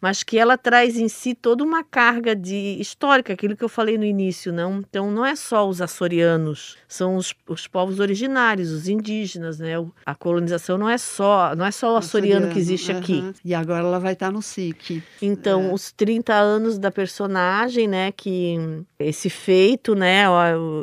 mas 0.00 0.22
que 0.22 0.38
ela 0.38 0.56
traz 0.58 0.96
em 0.96 1.08
si 1.08 1.34
toda 1.34 1.62
uma 1.62 1.82
carga 1.82 2.34
de 2.34 2.76
histórica, 2.80 3.32
aquilo 3.32 3.56
que 3.56 3.64
eu 3.64 3.68
falei 3.68 3.98
no 3.98 4.04
início, 4.04 4.52
não? 4.52 4.78
Então 4.78 5.10
não 5.10 5.24
é 5.24 5.34
só 5.36 5.68
os 5.68 5.80
açorianos, 5.80 6.76
são 6.88 7.16
os, 7.16 7.34
os 7.48 7.66
povos 7.66 8.00
originários, 8.00 8.70
os 8.70 8.88
indígenas, 8.88 9.58
né? 9.58 9.74
A 10.04 10.14
colonização 10.14 10.78
não 10.78 10.88
é 10.88 10.98
só, 10.98 11.54
não 11.54 11.64
é 11.64 11.70
só 11.70 11.94
o 11.94 11.96
açoriano, 11.96 12.46
açoriano 12.46 12.52
que 12.52 12.58
existe 12.58 12.92
uh 12.92 12.94
-huh. 12.94 12.98
aqui. 12.98 13.32
E 13.44 13.54
agora 13.54 13.80
ela 13.80 13.98
vai 13.98 14.12
estar 14.12 14.30
no 14.30 14.42
SIC. 14.42 15.02
Então, 15.20 15.70
é. 15.70 15.72
os 15.72 15.92
30 15.92 16.34
anos 16.34 16.78
da 16.78 16.90
personagem, 16.90 17.88
né, 17.88 18.12
que 18.12 18.58
esse 18.98 19.28
feito, 19.28 19.94
né, 19.94 20.24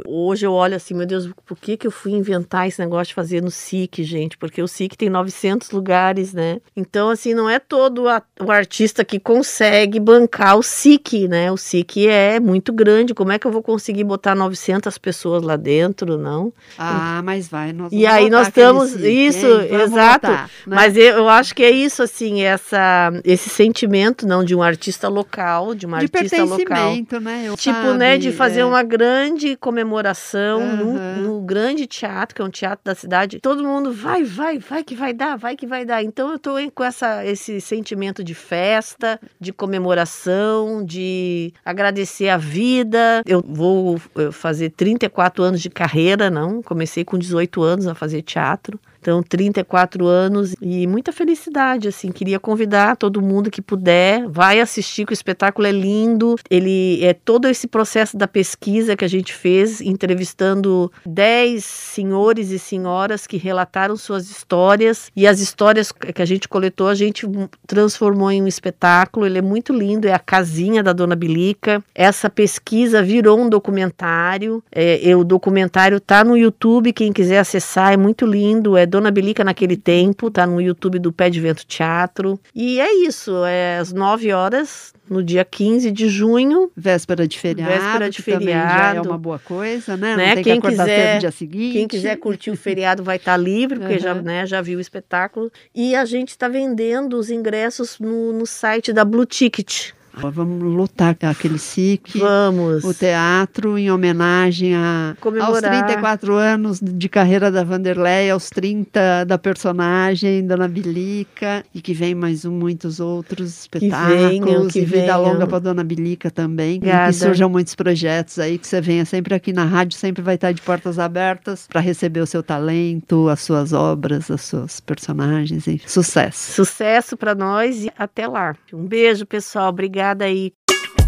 hoje 0.05 0.45
eu 0.45 0.53
olho 0.53 0.75
assim, 0.75 0.93
meu 0.93 1.05
Deus, 1.05 1.29
por 1.45 1.57
que 1.57 1.77
que 1.77 1.87
eu 1.87 1.91
fui 1.91 2.11
inventar 2.11 2.67
esse 2.67 2.79
negócio 2.79 3.07
de 3.07 3.13
fazer 3.13 3.41
no 3.41 3.51
SIC, 3.51 4.03
gente? 4.03 4.37
Porque 4.37 4.61
o 4.61 4.67
SIC 4.67 4.95
tem 4.95 5.09
900 5.09 5.71
lugares, 5.71 6.33
né? 6.33 6.59
Então, 6.75 7.09
assim, 7.09 7.33
não 7.33 7.49
é 7.49 7.59
todo 7.59 8.07
a, 8.07 8.21
o 8.43 8.51
artista 8.51 9.03
que 9.03 9.19
consegue 9.19 9.99
bancar 9.99 10.57
o 10.57 10.63
SIC, 10.63 11.27
né? 11.27 11.51
O 11.51 11.57
SIC 11.57 12.07
é 12.07 12.39
muito 12.39 12.71
grande, 12.73 13.13
como 13.13 13.31
é 13.31 13.39
que 13.39 13.47
eu 13.47 13.51
vou 13.51 13.61
conseguir 13.61 14.03
botar 14.03 14.35
900 14.35 14.97
pessoas 14.97 15.43
lá 15.43 15.55
dentro, 15.55 16.17
não? 16.17 16.53
Ah, 16.77 17.21
mas 17.23 17.47
vai, 17.47 17.73
nós 17.73 17.91
E 17.91 18.05
aí 18.05 18.29
nós 18.29 18.47
estamos, 18.47 18.91
SIC, 18.91 19.05
isso, 19.05 19.47
exato, 19.47 20.27
né? 20.27 20.47
mas 20.65 20.97
eu, 20.97 21.03
eu, 21.17 21.29
acho 21.29 21.55
que 21.55 21.63
é 21.63 21.71
isso, 21.71 22.03
assim, 22.03 22.41
essa, 22.41 23.11
esse 23.23 23.49
sentimento, 23.49 24.27
não, 24.27 24.43
de 24.43 24.55
um 24.55 24.61
artista 24.61 25.07
local, 25.07 25.73
de 25.73 25.85
uma 25.85 25.99
de 25.99 26.05
artista 26.05 26.43
local. 26.43 26.93
né? 27.19 27.43
Eu 27.45 27.55
tipo, 27.55 27.75
sabe, 27.75 27.97
né, 27.97 28.17
de 28.17 28.31
fazer 28.31 28.61
é. 28.61 28.65
uma 28.65 28.83
grande 28.83 29.55
comemoração 29.55 30.59
uhum. 30.59 30.93
no, 30.93 31.21
no 31.21 31.41
grande 31.41 31.87
teatro, 31.87 32.35
que 32.35 32.41
é 32.41 32.45
um 32.45 32.49
teatro 32.49 32.81
da 32.83 32.95
cidade, 32.95 33.39
todo 33.39 33.63
mundo 33.63 33.91
vai, 33.91 34.23
vai, 34.23 34.59
vai 34.59 34.83
que 34.83 34.95
vai 34.95 35.13
dar, 35.13 35.37
vai 35.37 35.55
que 35.55 35.65
vai 35.65 35.85
dar. 35.85 36.03
Então 36.03 36.31
eu 36.31 36.39
tô 36.39 36.53
com 36.73 36.83
essa, 36.83 37.25
esse 37.25 37.59
sentimento 37.61 38.23
de 38.23 38.32
festa, 38.33 39.19
de 39.39 39.51
comemoração, 39.51 40.83
de 40.83 41.53
agradecer 41.63 42.29
a 42.29 42.37
vida. 42.37 43.21
Eu 43.25 43.43
vou 43.45 43.99
fazer 44.31 44.69
34 44.71 45.43
anos 45.43 45.61
de 45.61 45.69
carreira, 45.69 46.29
não? 46.29 46.61
Comecei 46.61 47.03
com 47.03 47.17
18 47.17 47.61
anos 47.61 47.87
a 47.87 47.95
fazer 47.95 48.21
teatro. 48.21 48.79
Então, 49.03 49.21
34 49.21 50.07
anos 50.07 50.55
e 50.61 50.87
muita 50.87 51.11
felicidade, 51.11 51.89
assim. 51.89 52.09
Queria 52.09 52.39
convidar 52.39 52.95
todo 52.95 53.21
mundo 53.21 53.51
que 53.51 53.61
puder, 53.61 54.25
vai 54.29 54.61
assistir, 54.61 55.05
que 55.05 55.11
o 55.11 55.13
espetáculo 55.13 55.67
é 55.67 55.73
lindo. 55.73 56.37
Ele 56.49 57.03
é 57.03 57.13
todo 57.13 57.49
esse 57.49 57.67
processo 57.67 58.15
da 58.15 58.29
pesquisa 58.29 58.95
que 58.95 59.03
a 59.03 59.07
gente 59.09 59.33
fez, 59.33 59.81
entrevistando 59.81 60.89
10 61.05 61.65
senhores 61.65 62.49
e 62.51 62.57
senhoras 62.57 63.27
que 63.27 63.35
relataram 63.35 63.97
suas 63.97 64.31
histórias. 64.31 65.11
E 65.13 65.27
as 65.27 65.41
histórias 65.41 65.91
que 65.91 66.21
a 66.21 66.25
gente 66.25 66.47
coletou, 66.47 66.87
a 66.87 66.95
gente 66.95 67.27
transformou 67.67 68.31
em 68.31 68.41
um 68.41 68.47
espetáculo. 68.47 69.25
Ele 69.25 69.39
é 69.39 69.41
muito 69.41 69.73
lindo, 69.73 70.07
é 70.07 70.13
a 70.13 70.19
casinha 70.19 70.81
da 70.81 70.93
Dona 70.93 71.15
Bilica. 71.15 71.83
Essa 71.93 72.29
pesquisa 72.29 73.03
virou 73.03 73.37
um 73.37 73.49
documentário. 73.49 74.63
É, 74.71 75.13
o 75.13 75.25
documentário 75.25 75.99
tá 75.99 76.23
no 76.23 76.37
YouTube, 76.37 76.93
quem 76.93 77.11
quiser 77.11 77.39
acessar, 77.39 77.91
é 77.91 77.97
muito 77.97 78.25
lindo. 78.25 78.77
É 78.77 78.92
Dona 78.93 79.09
Bilica 79.09 79.43
naquele 79.43 79.75
tempo, 79.75 80.29
tá 80.29 80.45
no 80.45 80.61
YouTube 80.61 80.99
do 80.99 81.11
Pé 81.11 81.27
de 81.27 81.39
Vento 81.41 81.65
Teatro. 81.65 82.39
E 82.53 82.79
é 82.79 82.93
isso, 83.07 83.43
é 83.43 83.79
às 83.79 83.91
9 83.91 84.31
horas 84.31 84.93
no 85.09 85.23
dia 85.23 85.43
15 85.43 85.89
de 85.89 86.07
junho. 86.07 86.71
Véspera 86.77 87.27
de 87.27 87.39
feriado. 87.39 87.71
Véspera 87.71 88.09
de 88.11 88.21
feriado. 88.21 88.77
já 88.77 88.93
é 88.93 89.01
uma 89.01 89.17
boa 89.17 89.39
coisa, 89.39 89.97
né? 89.97 90.15
né? 90.15 90.27
Não 90.27 90.33
tem 90.35 90.43
quem 90.43 90.61
que 90.61 90.67
acordar 90.67 90.83
quiser, 90.83 91.05
cedo 91.05 91.13
no 91.15 91.19
dia 91.21 91.31
seguinte. 91.31 91.73
Quem 91.73 91.87
quiser 91.87 92.17
curtir 92.17 92.51
o 92.51 92.55
feriado 92.55 93.03
vai 93.03 93.15
estar 93.15 93.35
livre, 93.35 93.79
porque 93.79 93.95
Uhum. 93.95 93.99
já, 93.99 94.13
né, 94.13 94.45
já 94.45 94.61
viu 94.61 94.77
o 94.77 94.81
espetáculo. 94.81 95.51
E 95.73 95.95
a 95.95 96.05
gente 96.05 96.29
está 96.29 96.47
vendendo 96.47 97.17
os 97.17 97.31
ingressos 97.31 97.97
no, 97.99 98.31
no 98.31 98.45
site 98.45 98.93
da 98.93 99.03
Blue 99.03 99.25
Ticket. 99.25 99.89
Vamos 100.15 100.61
lutar 100.61 101.17
aquele 101.23 101.57
SIC. 101.57 102.19
Vamos. 102.19 102.83
O 102.83 102.93
teatro 102.93 103.77
em 103.77 103.89
homenagem 103.89 104.75
a, 104.75 105.09
aos 105.09 105.19
Comemorar. 105.19 105.61
34 105.61 106.35
anos 106.35 106.79
de 106.79 107.09
carreira 107.09 107.51
da 107.51 107.63
Vanderlei, 107.63 108.29
aos 108.29 108.49
30 108.49 109.25
da 109.25 109.37
personagem 109.37 110.45
Dona 110.45 110.67
Bilica, 110.67 111.65
e 111.73 111.81
que 111.81 111.93
vem 111.93 112.13
mais 112.13 112.45
um, 112.45 112.51
muitos 112.51 112.99
outros 112.99 113.61
espetáculos, 113.61 114.29
venham, 114.29 114.67
que 114.67 114.79
e 114.79 114.85
vida 114.85 115.01
venham. 115.01 115.23
longa 115.23 115.47
para 115.47 115.59
Dona 115.59 115.83
Bilica 115.83 116.29
também, 116.29 116.75
e 116.75 116.77
Obrigada. 116.77 117.07
que 117.07 117.13
surjam 117.13 117.49
muitos 117.49 117.73
projetos 117.73 118.37
aí, 118.37 118.57
que 118.57 118.67
você 118.67 118.79
venha 118.79 119.05
sempre 119.05 119.33
aqui 119.33 119.51
na 119.51 119.65
rádio, 119.65 119.97
sempre 119.97 120.21
vai 120.21 120.35
estar 120.35 120.51
de 120.51 120.61
portas 120.61 120.99
abertas 120.99 121.67
para 121.67 121.81
receber 121.81 122.21
o 122.21 122.27
seu 122.27 122.43
talento, 122.43 123.27
as 123.29 123.41
suas 123.41 123.73
obras, 123.73 124.29
as 124.29 124.41
suas 124.41 124.79
personagens, 124.79 125.67
enfim. 125.67 125.87
Sucesso! 125.87 126.53
Sucesso 126.53 127.17
para 127.17 127.33
nós 127.33 127.85
e 127.85 127.91
até 127.97 128.27
lá. 128.27 128.55
Um 128.71 128.85
beijo, 128.85 129.25
pessoal. 129.25 129.69
Obrigada 129.69 130.02
aí. 130.11 130.53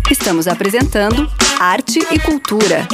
Estamos 0.10 0.48
apresentando 0.48 1.30
Arte 1.60 2.00
e 2.12 2.20
Cultura. 2.20 2.88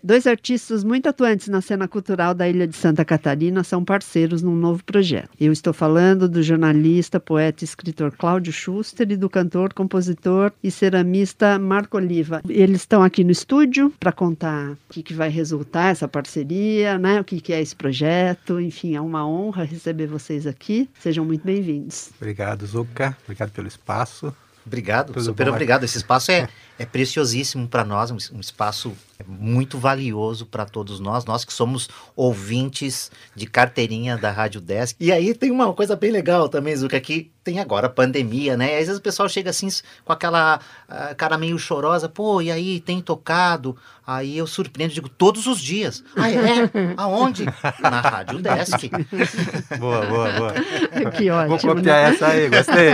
Dois 0.00 0.28
artistas 0.28 0.84
muito 0.84 1.08
atuantes 1.08 1.48
na 1.48 1.60
cena 1.60 1.88
cultural 1.88 2.32
da 2.32 2.48
Ilha 2.48 2.68
de 2.68 2.76
Santa 2.76 3.04
Catarina 3.04 3.64
são 3.64 3.84
parceiros 3.84 4.42
num 4.42 4.54
novo 4.54 4.84
projeto. 4.84 5.30
Eu 5.40 5.52
estou 5.52 5.72
falando 5.72 6.28
do 6.28 6.40
jornalista, 6.40 7.18
poeta 7.18 7.64
e 7.64 7.66
escritor 7.66 8.12
Cláudio 8.16 8.52
Schuster 8.52 9.10
e 9.10 9.16
do 9.16 9.28
cantor, 9.28 9.74
compositor 9.74 10.52
e 10.62 10.70
ceramista 10.70 11.58
Marco 11.58 11.96
Oliva. 11.96 12.40
Eles 12.48 12.82
estão 12.82 13.02
aqui 13.02 13.24
no 13.24 13.32
estúdio 13.32 13.92
para 13.98 14.12
contar 14.12 14.70
o 14.70 14.78
que, 14.88 15.02
que 15.02 15.12
vai 15.12 15.30
resultar 15.30 15.90
essa 15.90 16.06
parceria, 16.06 16.96
né? 16.96 17.20
o 17.20 17.24
que, 17.24 17.40
que 17.40 17.52
é 17.52 17.60
esse 17.60 17.74
projeto. 17.74 18.60
Enfim, 18.60 18.94
é 18.94 19.00
uma 19.00 19.26
honra 19.26 19.64
receber 19.64 20.06
vocês 20.06 20.46
aqui. 20.46 20.88
Sejam 21.00 21.24
muito 21.24 21.44
bem-vindos. 21.44 22.10
Obrigado, 22.20 22.64
Zuca. 22.64 23.16
Obrigado 23.24 23.50
pelo 23.50 23.66
espaço. 23.66 24.32
Obrigado, 24.68 25.12
Tudo 25.12 25.22
super 25.24 25.46
bom, 25.46 25.52
obrigado. 25.52 25.84
Esse 25.84 25.96
espaço 25.96 26.30
é, 26.30 26.46
é 26.78 26.84
preciosíssimo 26.86 27.66
para 27.66 27.84
nós, 27.84 28.10
um, 28.10 28.38
espaço 28.38 28.92
muito 29.26 29.78
valioso 29.78 30.46
para 30.46 30.64
todos 30.64 31.00
nós, 31.00 31.24
nós 31.24 31.44
que 31.44 31.52
somos 31.52 31.88
ouvintes 32.14 33.10
de 33.34 33.46
carteirinha 33.46 34.16
da 34.16 34.30
Rádio 34.30 34.60
Desk. 34.60 34.96
E 35.00 35.10
aí 35.10 35.34
tem 35.34 35.50
uma 35.50 35.72
coisa 35.72 35.96
bem 35.96 36.10
legal 36.10 36.48
também, 36.48 36.76
Zuca, 36.76 37.00
que 37.00 37.30
tem 37.48 37.58
agora 37.60 37.88
pandemia, 37.88 38.58
né? 38.58 38.72
Às 38.74 38.86
vezes 38.86 38.98
o 38.98 39.00
pessoal 39.02 39.26
chega 39.26 39.48
assim 39.48 39.68
com 40.04 40.12
aquela 40.12 40.60
ah, 40.86 41.14
cara 41.16 41.38
meio 41.38 41.58
chorosa, 41.58 42.06
pô, 42.06 42.42
e 42.42 42.50
aí, 42.50 42.78
tem 42.80 43.00
tocado? 43.00 43.74
Aí 44.06 44.36
eu 44.38 44.46
surpreendo, 44.46 44.92
digo, 44.94 45.08
todos 45.08 45.46
os 45.46 45.58
dias. 45.60 46.02
Ah, 46.16 46.30
é? 46.30 46.70
Aonde? 46.96 47.44
Na 47.80 48.00
Rádio 48.00 48.38
Desk. 48.38 48.90
Boa, 49.78 50.06
boa, 50.06 50.32
boa. 50.32 50.52
que 51.12 51.30
ótimo. 51.30 51.58
Vou 51.58 51.74
copiar 51.76 52.04
né? 52.10 52.14
essa 52.14 52.26
aí, 52.28 52.48
gostei. 52.48 52.88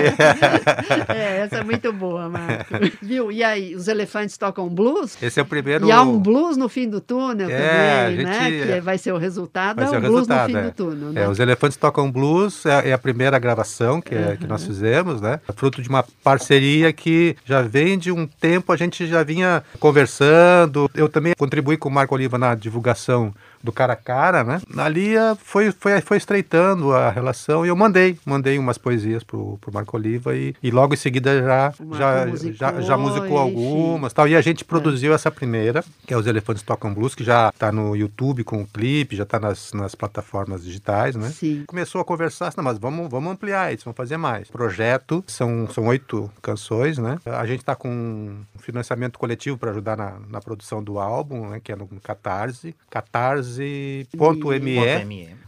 É, 1.14 1.38
essa 1.40 1.56
é 1.58 1.64
muito 1.64 1.92
boa, 1.92 2.28
Marco. 2.28 2.74
Viu? 3.00 3.30
E 3.30 3.42
aí, 3.44 3.74
os 3.74 3.86
elefantes 3.88 4.36
tocam 4.36 4.68
blues? 4.68 5.16
Esse 5.22 5.38
é 5.38 5.42
o 5.42 5.46
primeiro. 5.46 5.86
E 5.86 5.92
há 5.92 6.02
um 6.02 6.18
blues 6.18 6.56
no 6.56 6.68
fim 6.68 6.88
do 6.88 7.00
túnel 7.00 7.48
É, 7.48 8.06
também, 8.06 8.24
a 8.24 8.28
né? 8.28 8.50
gente- 8.50 8.66
Que 8.74 8.80
vai 8.80 8.98
ser 8.98 9.12
o 9.12 9.16
resultado, 9.18 9.76
Vai 9.76 9.84
é 9.84 9.88
ser 9.88 9.94
o 9.94 9.98
o 9.98 10.02
blues 10.02 10.14
resultado, 10.28 10.48
no 10.48 10.54
fim 10.54 10.60
é. 10.60 10.62
do 10.62 10.72
túnel, 10.72 11.12
né? 11.12 11.22
É, 11.22 11.28
os 11.28 11.38
Elefantes 11.38 11.76
Tocam 11.76 12.10
Blues 12.10 12.66
é, 12.66 12.90
é 12.90 12.92
a 12.92 12.98
primeira 12.98 13.38
gravação 13.38 14.00
que, 14.00 14.14
é- 14.14 14.36
que 14.44 14.50
nós 14.50 14.64
fizemos, 14.64 15.20
né? 15.20 15.40
É 15.48 15.52
fruto 15.52 15.82
de 15.82 15.88
uma 15.88 16.04
parceria 16.22 16.92
que 16.92 17.36
já 17.44 17.62
vem 17.62 17.98
de 17.98 18.12
um 18.12 18.26
tempo, 18.26 18.72
a 18.72 18.76
gente 18.76 19.06
já 19.06 19.22
vinha 19.22 19.62
conversando. 19.80 20.90
Eu 20.94 21.08
também 21.08 21.34
contribuí 21.36 21.76
com 21.76 21.88
o 21.88 21.92
Marco 21.92 22.14
Oliva 22.14 22.38
na 22.38 22.54
divulgação 22.54 23.34
do 23.64 23.72
cara 23.72 23.94
a 23.94 23.96
cara, 23.96 24.44
né? 24.44 24.60
Ali 24.76 25.16
eh, 25.16 25.34
foi, 25.42 25.72
foi, 25.72 25.98
foi 26.02 26.18
estreitando 26.18 26.92
a 26.92 27.08
relação 27.08 27.64
e 27.64 27.70
eu 27.70 27.76
mandei, 27.76 28.18
mandei 28.26 28.58
umas 28.58 28.76
poesias 28.76 29.24
pro, 29.24 29.56
pro 29.58 29.72
Marco 29.72 29.96
Oliva 29.96 30.36
e, 30.36 30.54
e 30.62 30.70
logo 30.70 30.92
em 30.92 30.98
seguida 30.98 31.40
já, 31.40 31.72
já, 31.96 32.26
musicou, 32.26 32.52
já, 32.52 32.80
já 32.82 32.96
musicou 32.98 33.26
enfim. 33.26 33.36
algumas 33.36 34.12
tal. 34.12 34.28
E 34.28 34.36
a 34.36 34.42
gente 34.42 34.66
produziu 34.66 35.14
essa 35.14 35.30
primeira, 35.30 35.82
que 36.06 36.12
é 36.12 36.16
Os 36.16 36.26
Elefantes 36.26 36.62
Tocam 36.62 36.92
Blues, 36.92 37.14
que 37.14 37.24
já 37.24 37.50
tá 37.58 37.72
no 37.72 37.96
YouTube 37.96 38.44
com 38.44 38.60
o 38.60 38.66
clipe, 38.66 39.16
já 39.16 39.24
tá 39.24 39.40
nas, 39.40 39.72
nas 39.72 39.94
plataformas 39.94 40.62
digitais, 40.62 41.16
né? 41.16 41.30
Sim. 41.30 41.64
Começou 41.66 42.02
a 42.02 42.04
conversar, 42.04 42.52
não, 42.58 42.64
mas 42.64 42.78
vamos, 42.78 43.08
vamos 43.08 43.32
ampliar 43.32 43.72
isso, 43.72 43.84
vamos 43.86 43.96
fazer 43.96 44.18
mais. 44.18 44.33
Projeto, 44.50 45.24
são, 45.26 45.68
são 45.70 45.86
oito 45.86 46.30
canções, 46.42 46.98
né? 46.98 47.18
A 47.24 47.46
gente 47.46 47.60
está 47.60 47.74
com 47.74 47.88
um 47.88 48.58
financiamento 48.58 49.18
coletivo 49.18 49.56
para 49.56 49.70
ajudar 49.70 49.96
na, 49.96 50.18
na 50.28 50.40
produção 50.40 50.82
do 50.82 50.98
álbum, 50.98 51.48
né? 51.48 51.60
Que 51.62 51.72
é 51.72 51.76
no 51.76 51.88
Catarse, 52.02 52.74
catarse.me 52.90 54.14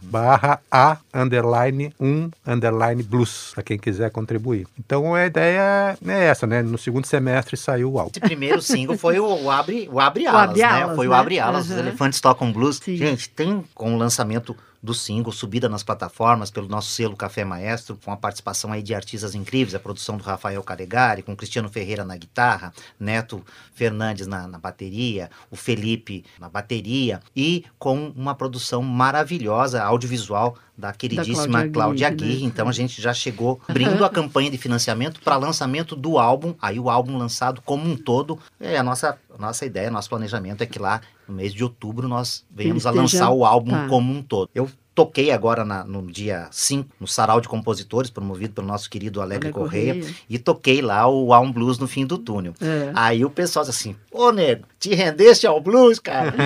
barra 0.01 0.59
A 0.71 0.97
underline 1.13 1.93
1 1.99 2.29
underline 2.45 3.03
blues, 3.03 3.51
para 3.53 3.63
quem 3.63 3.77
quiser 3.77 4.09
contribuir. 4.11 4.67
Então 4.79 5.13
a 5.15 5.25
ideia 5.25 5.97
é 6.05 6.25
essa, 6.25 6.47
né? 6.47 6.61
No 6.61 6.77
segundo 6.77 7.05
semestre 7.05 7.57
saiu 7.57 7.93
o 7.93 7.99
álbum. 7.99 8.11
Esse 8.11 8.19
primeiro 8.19 8.61
single 8.61 8.97
foi 8.97 9.19
o, 9.19 9.27
o 9.43 9.51
Abre, 9.51 9.89
o 9.91 9.99
abre 9.99 10.25
O 10.25 10.29
Alas, 10.29 10.49
Abre 10.49 10.61
né? 10.61 10.67
Alas, 10.67 10.95
Foi 10.95 11.07
o 11.07 11.11
né? 11.11 11.17
Abre 11.17 11.39
Alas, 11.39 11.65
os 11.65 11.71
Aham. 11.71 11.79
Elefantes 11.79 12.21
Tocam 12.21 12.51
Blues. 12.51 12.79
Sim. 12.83 12.95
Gente, 12.95 13.29
tem 13.29 13.63
com 13.73 13.93
o 13.93 13.97
lançamento 13.97 14.55
do 14.81 14.93
single, 14.93 15.31
subida 15.31 15.67
nas 15.67 15.83
plataformas 15.83 16.51
pelo 16.51 16.67
nosso 16.67 16.89
selo 16.89 17.15
Café 17.15 17.43
Maestro, 17.43 17.97
com 18.03 18.11
a 18.11 18.17
participação 18.17 18.71
aí 18.71 18.81
de 18.81 18.93
artistas 18.93 19.35
incríveis, 19.35 19.75
a 19.75 19.79
produção 19.79 20.17
do 20.17 20.23
Rafael 20.23 20.61
Calegari, 20.63 21.23
com 21.23 21.35
Cristiano 21.35 21.69
Ferreira 21.69 22.03
na 22.03 22.15
guitarra, 22.15 22.73
Neto 22.99 23.43
Fernandes 23.73 24.27
na, 24.27 24.47
na 24.47 24.57
bateria, 24.57 25.29
o 25.49 25.55
Felipe 25.55 26.23
na 26.39 26.49
bateria 26.49 27.21
e 27.35 27.65
com 27.79 28.09
uma 28.15 28.35
produção 28.35 28.81
maravilhosa, 28.81 29.83
audiovisual, 29.83 30.57
da 30.77 30.93
queridíssima 30.93 31.47
Cláudia 31.47 31.71
Cláudia 31.71 32.07
Aguirre, 32.07 32.25
Aguirre. 32.31 32.43
né? 32.43 32.47
Então 32.53 32.69
a 32.69 32.71
gente 32.71 33.01
já 33.01 33.13
chegou 33.13 33.59
abrindo 33.67 34.05
a 34.05 34.09
campanha 34.09 34.51
de 34.51 34.57
financiamento 34.57 35.19
para 35.21 35.35
lançamento 35.37 35.95
do 35.95 36.19
álbum. 36.19 36.53
Aí 36.61 36.79
o 36.79 36.89
álbum 36.89 37.17
lançado 37.17 37.61
como 37.63 37.89
um 37.89 37.95
todo. 37.95 38.37
É 38.59 38.77
a 38.77 38.83
nossa, 38.83 39.17
a 39.35 39.41
nossa 39.41 39.65
ideia, 39.65 39.89
nosso 39.89 40.09
planejamento 40.09 40.61
é 40.61 40.65
que 40.65 40.77
lá 40.79 41.01
no 41.27 41.33
mês 41.35 41.53
de 41.53 41.63
outubro 41.63 42.07
nós 42.07 42.45
venhamos 42.49 42.85
a 42.85 42.89
esteja- 42.91 43.01
lançar 43.01 43.29
o 43.31 43.43
álbum 43.43 43.71
tá. 43.71 43.87
como 43.87 44.13
um 44.13 44.21
todo. 44.21 44.49
Eu 44.53 44.69
toquei 44.93 45.29
agora 45.31 45.63
na- 45.63 45.83
no 45.83 46.01
dia 46.11 46.47
5, 46.51 46.89
no 46.99 47.07
Sarau 47.07 47.39
de 47.39 47.47
Compositores, 47.47 48.09
promovido 48.09 48.53
pelo 48.55 48.65
nosso 48.65 48.89
querido 48.89 49.21
Alegre 49.21 49.51
Correia, 49.51 50.03
e 50.27 50.39
toquei 50.39 50.81
lá 50.81 51.07
o 51.07 51.33
Há 51.35 51.39
um 51.39 51.51
Blues 51.51 51.77
no 51.77 51.87
fim 51.87 52.03
do 52.03 52.17
túnel. 52.17 52.55
É. 52.59 52.91
Aí 52.95 53.23
o 53.23 53.29
pessoal 53.29 53.63
diz 53.63 53.75
assim, 53.75 53.95
ô 54.11 54.31
nego, 54.31 54.65
te 54.79 54.93
rendeste 54.93 55.47
ao 55.47 55.59
blues, 55.59 55.99
cara? 55.99 56.33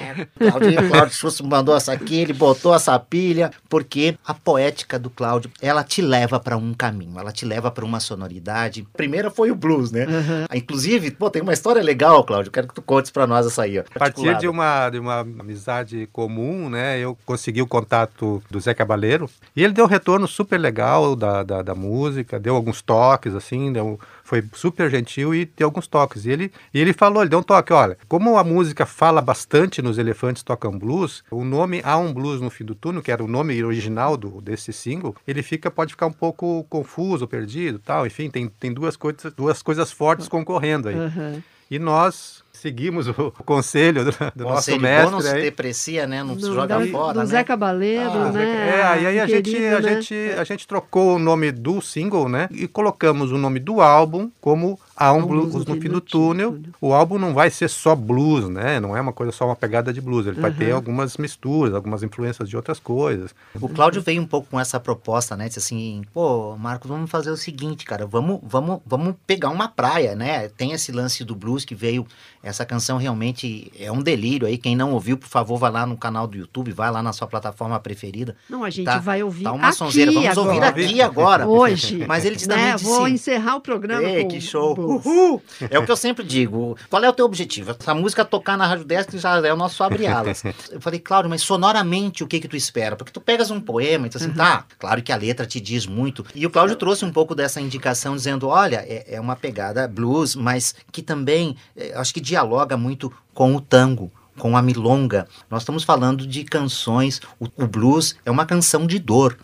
é, 0.00 0.26
Claudio, 0.50 0.88
Claudio 0.88 1.14
Schuster 1.14 1.46
mandou 1.46 1.76
essa 1.76 1.92
aqui, 1.92 2.20
ele 2.20 2.32
botou 2.32 2.74
essa 2.74 2.98
pilha, 2.98 3.50
porque 3.68 4.16
a 4.26 4.34
poética 4.34 4.98
do 4.98 5.10
Cláudio, 5.10 5.50
ela 5.60 5.82
te 5.82 6.02
leva 6.02 6.38
para 6.38 6.56
um 6.56 6.74
caminho, 6.74 7.18
ela 7.18 7.32
te 7.32 7.44
leva 7.44 7.70
para 7.70 7.84
uma 7.84 8.00
sonoridade. 8.00 8.86
Primeira 8.96 9.30
foi 9.30 9.50
o 9.50 9.54
blues, 9.54 9.90
né? 9.90 10.04
Aham. 10.04 10.46
Inclusive, 10.54 11.10
pô, 11.10 11.30
tem 11.30 11.42
uma 11.42 11.52
história 11.52 11.82
legal, 11.82 12.24
Cláudio, 12.24 12.52
quero 12.52 12.68
que 12.68 12.74
tu 12.74 12.82
contes 12.82 13.10
para 13.10 13.26
nós 13.26 13.46
essa 13.46 13.62
aí. 13.62 13.78
Ó, 13.78 13.82
A 13.94 13.98
partir 13.98 14.36
de 14.38 14.48
uma, 14.48 14.90
de 14.90 14.98
uma 14.98 15.20
amizade 15.20 16.08
comum, 16.12 16.68
né, 16.68 16.98
eu 16.98 17.16
consegui 17.24 17.62
o 17.62 17.66
contato 17.66 18.42
do 18.50 18.60
Zé 18.60 18.74
Cabaleiro 18.74 19.28
e 19.54 19.64
ele 19.64 19.72
deu 19.72 19.84
um 19.84 19.88
retorno 19.88 20.28
super 20.28 20.58
legal 20.58 21.16
da, 21.16 21.42
da, 21.42 21.62
da 21.62 21.74
música, 21.74 22.38
deu 22.38 22.54
alguns 22.54 22.82
toques, 22.82 23.34
assim, 23.34 23.72
deu, 23.72 23.98
foi 24.28 24.44
super 24.52 24.90
gentil 24.90 25.34
e 25.34 25.46
deu 25.46 25.68
alguns 25.68 25.86
toques. 25.86 26.26
E 26.26 26.30
ele, 26.30 26.52
e 26.74 26.78
ele 26.78 26.92
falou, 26.92 27.22
ele 27.22 27.30
deu 27.30 27.38
um 27.38 27.42
toque, 27.42 27.72
olha, 27.72 27.96
como 28.06 28.36
a 28.36 28.44
música 28.44 28.84
fala 28.84 29.22
bastante 29.22 29.80
nos 29.80 29.96
Elefantes 29.96 30.42
Tocam 30.42 30.78
Blues, 30.78 31.24
o 31.30 31.44
nome 31.44 31.80
Há 31.82 31.96
um 31.96 32.12
Blues 32.12 32.38
no 32.38 32.50
Fim 32.50 32.66
do 32.66 32.74
Túnel, 32.74 33.00
que 33.00 33.10
era 33.10 33.24
o 33.24 33.26
nome 33.26 33.64
original 33.64 34.18
do, 34.18 34.42
desse 34.42 34.70
single, 34.70 35.16
ele 35.26 35.42
fica, 35.42 35.70
pode 35.70 35.94
ficar 35.94 36.06
um 36.06 36.12
pouco 36.12 36.66
confuso, 36.68 37.26
perdido 37.26 37.78
tal, 37.78 38.06
enfim, 38.06 38.28
tem, 38.28 38.48
tem 38.60 38.70
duas, 38.70 38.96
coisas, 38.96 39.32
duas 39.32 39.62
coisas 39.62 39.90
fortes 39.90 40.28
concorrendo 40.28 40.90
aí. 40.90 40.96
Aham. 40.96 41.42
E 41.70 41.78
nós 41.78 42.42
seguimos 42.58 43.08
o, 43.08 43.12
o 43.38 43.44
conselho 43.44 44.04
do, 44.04 44.10
do 44.34 44.44
nosso 44.44 44.54
Conselho 44.56 44.76
bom 44.78 44.82
mestre. 44.82 45.10
não 45.12 45.20
se 45.20 45.34
deprecia, 45.34 46.06
né? 46.06 46.22
Não 46.22 46.34
se 46.34 46.40
Do- 46.42 46.54
joga 46.54 46.78
da- 46.78 46.86
fora, 46.86 47.12
do 47.14 47.20
né? 47.20 47.26
Zé 47.26 47.44
Cabaleiro, 47.44 48.10
Ah, 48.10 48.32
né? 48.32 48.68
É, 48.78 48.82
aí, 48.82 49.06
aí 49.06 49.20
a, 49.20 49.26
gente, 49.26 49.50
Querido, 49.50 49.76
a, 49.76 49.80
né? 49.80 49.94
gente, 49.94 50.14
a 50.38 50.44
gente 50.44 50.66
trocou 50.66 51.16
o 51.16 51.18
nome 51.18 51.50
do 51.52 51.80
single, 51.80 52.28
né? 52.28 52.48
E 52.50 52.66
colocamos 52.68 53.32
o 53.32 53.38
nome 53.38 53.58
do 53.60 53.80
álbum 53.80 54.30
como 54.40 54.78
Há 55.00 55.12
um 55.12 55.24
blues, 55.24 55.64
no 55.64 55.80
fim 55.80 55.88
do 55.88 56.00
túnel. 56.00 56.58
O 56.80 56.92
álbum 56.92 57.18
não 57.18 57.32
vai 57.32 57.50
ser 57.50 57.68
só 57.70 57.94
blues, 57.94 58.48
né? 58.48 58.80
Não 58.80 58.96
é 58.96 59.00
uma 59.00 59.12
coisa 59.12 59.30
só 59.30 59.46
uma 59.46 59.54
pegada 59.54 59.92
de 59.92 60.00
blues. 60.00 60.26
Ele 60.26 60.40
vai 60.40 60.50
ter 60.50 60.72
algumas 60.72 61.16
misturas, 61.16 61.72
algumas 61.72 62.02
influências 62.02 62.48
de 62.48 62.56
outras 62.56 62.80
coisas. 62.80 63.32
O 63.60 63.68
Cláudio 63.68 64.02
veio 64.02 64.20
um 64.20 64.26
pouco 64.26 64.48
com 64.50 64.58
essa 64.58 64.80
proposta, 64.80 65.36
né? 65.36 65.46
Disse 65.46 65.60
assim, 65.60 66.02
pô, 66.12 66.56
Marcos, 66.56 66.90
vamos 66.90 67.08
fazer 67.08 67.30
o 67.30 67.36
seguinte, 67.36 67.84
cara, 67.84 68.06
vamos, 68.06 68.40
vamos, 68.42 68.80
vamos 68.84 69.14
pegar 69.24 69.50
uma 69.50 69.68
praia, 69.68 70.16
né? 70.16 70.48
Tem 70.48 70.72
esse 70.72 70.90
lance 70.90 71.22
do 71.22 71.36
blues 71.36 71.64
que 71.64 71.74
veio, 71.76 72.04
essa 72.42 72.64
canção 72.66 72.98
realmente 72.98 73.70
é 73.78 73.92
um 73.92 74.02
delírio 74.02 74.48
aí. 74.48 74.58
Quem 74.58 74.74
não 74.74 74.92
ouviu, 74.92 75.16
por 75.16 75.28
favor, 75.28 75.58
vá 75.58 75.68
lá 75.68 75.86
no 75.86 75.96
canal 75.96 76.26
do 76.26 76.36
YouTube, 76.36 76.72
vai 76.72 76.90
lá 76.90 77.02
na 77.02 77.12
sua 77.12 77.28
plataforma 77.28 77.78
preferida. 77.78 78.36
Não, 78.50 78.64
a 78.64 78.70
gente 78.70 78.86
Tá- 78.86 78.98
vai 78.98 79.22
ouvir 79.22 79.44
Tá 79.44 79.52
uma 79.52 79.68
aqui 79.68 79.76
sonzeira, 79.76 80.10
vamos 80.12 80.38
agora. 80.38 80.66
ouvir 80.68 80.84
aqui 80.86 81.02
agora. 81.02 81.46
Hoje. 81.46 82.04
Mas 82.08 82.24
ele 82.24 82.34
disse 82.34 82.48
né? 82.48 82.56
também 82.56 82.74
disse, 82.74 82.84
Vou 82.86 83.06
encerrar 83.06 83.56
o 83.56 83.60
programa 83.60 84.02
Ei, 84.08 84.22
com 84.24 84.28
que 84.30 84.40
show! 84.40 84.87
Uhul! 84.94 85.42
É 85.70 85.78
o 85.78 85.84
que 85.84 85.90
eu 85.90 85.96
sempre 85.96 86.24
digo. 86.24 86.76
Qual 86.88 87.02
é 87.02 87.08
o 87.08 87.12
teu 87.12 87.24
objetivo? 87.24 87.74
Essa 87.78 87.94
música 87.94 88.24
tocar 88.24 88.56
na 88.56 88.66
Rádio 88.66 88.84
Desk 88.84 89.16
já 89.18 89.38
é 89.46 89.52
o 89.52 89.56
nosso 89.56 89.82
abre-alas. 89.82 90.42
Eu 90.70 90.80
falei, 90.80 91.00
Cláudio, 91.00 91.30
mas 91.30 91.42
sonoramente 91.42 92.22
o 92.22 92.26
que 92.26 92.40
que 92.40 92.48
tu 92.48 92.56
espera? 92.56 92.96
Porque 92.96 93.12
tu 93.12 93.20
pegas 93.20 93.50
um 93.50 93.60
poema 93.60 94.06
e 94.06 94.10
tu 94.10 94.18
assim, 94.18 94.30
tá, 94.30 94.64
claro 94.78 95.02
que 95.02 95.12
a 95.12 95.16
letra 95.16 95.46
te 95.46 95.60
diz 95.60 95.86
muito. 95.86 96.24
E 96.34 96.46
o 96.46 96.50
Cláudio 96.50 96.76
trouxe 96.76 97.04
um 97.04 97.12
pouco 97.12 97.34
dessa 97.34 97.60
indicação, 97.60 98.14
dizendo, 98.14 98.48
olha, 98.48 98.84
é, 98.86 99.14
é 99.14 99.20
uma 99.20 99.36
pegada 99.36 99.86
blues, 99.88 100.34
mas 100.34 100.74
que 100.92 101.02
também, 101.02 101.56
é, 101.76 101.92
acho 101.94 102.12
que 102.12 102.20
dialoga 102.20 102.76
muito 102.76 103.12
com 103.34 103.54
o 103.54 103.60
tango. 103.60 104.10
Com 104.38 104.56
a 104.56 104.62
milonga. 104.62 105.26
Nós 105.50 105.62
estamos 105.62 105.82
falando 105.82 106.24
de 106.24 106.44
canções. 106.44 107.20
O, 107.40 107.46
o 107.56 107.66
blues 107.66 108.14
é 108.24 108.30
uma 108.30 108.46
canção 108.46 108.86
de 108.86 109.00
dor. 109.00 109.36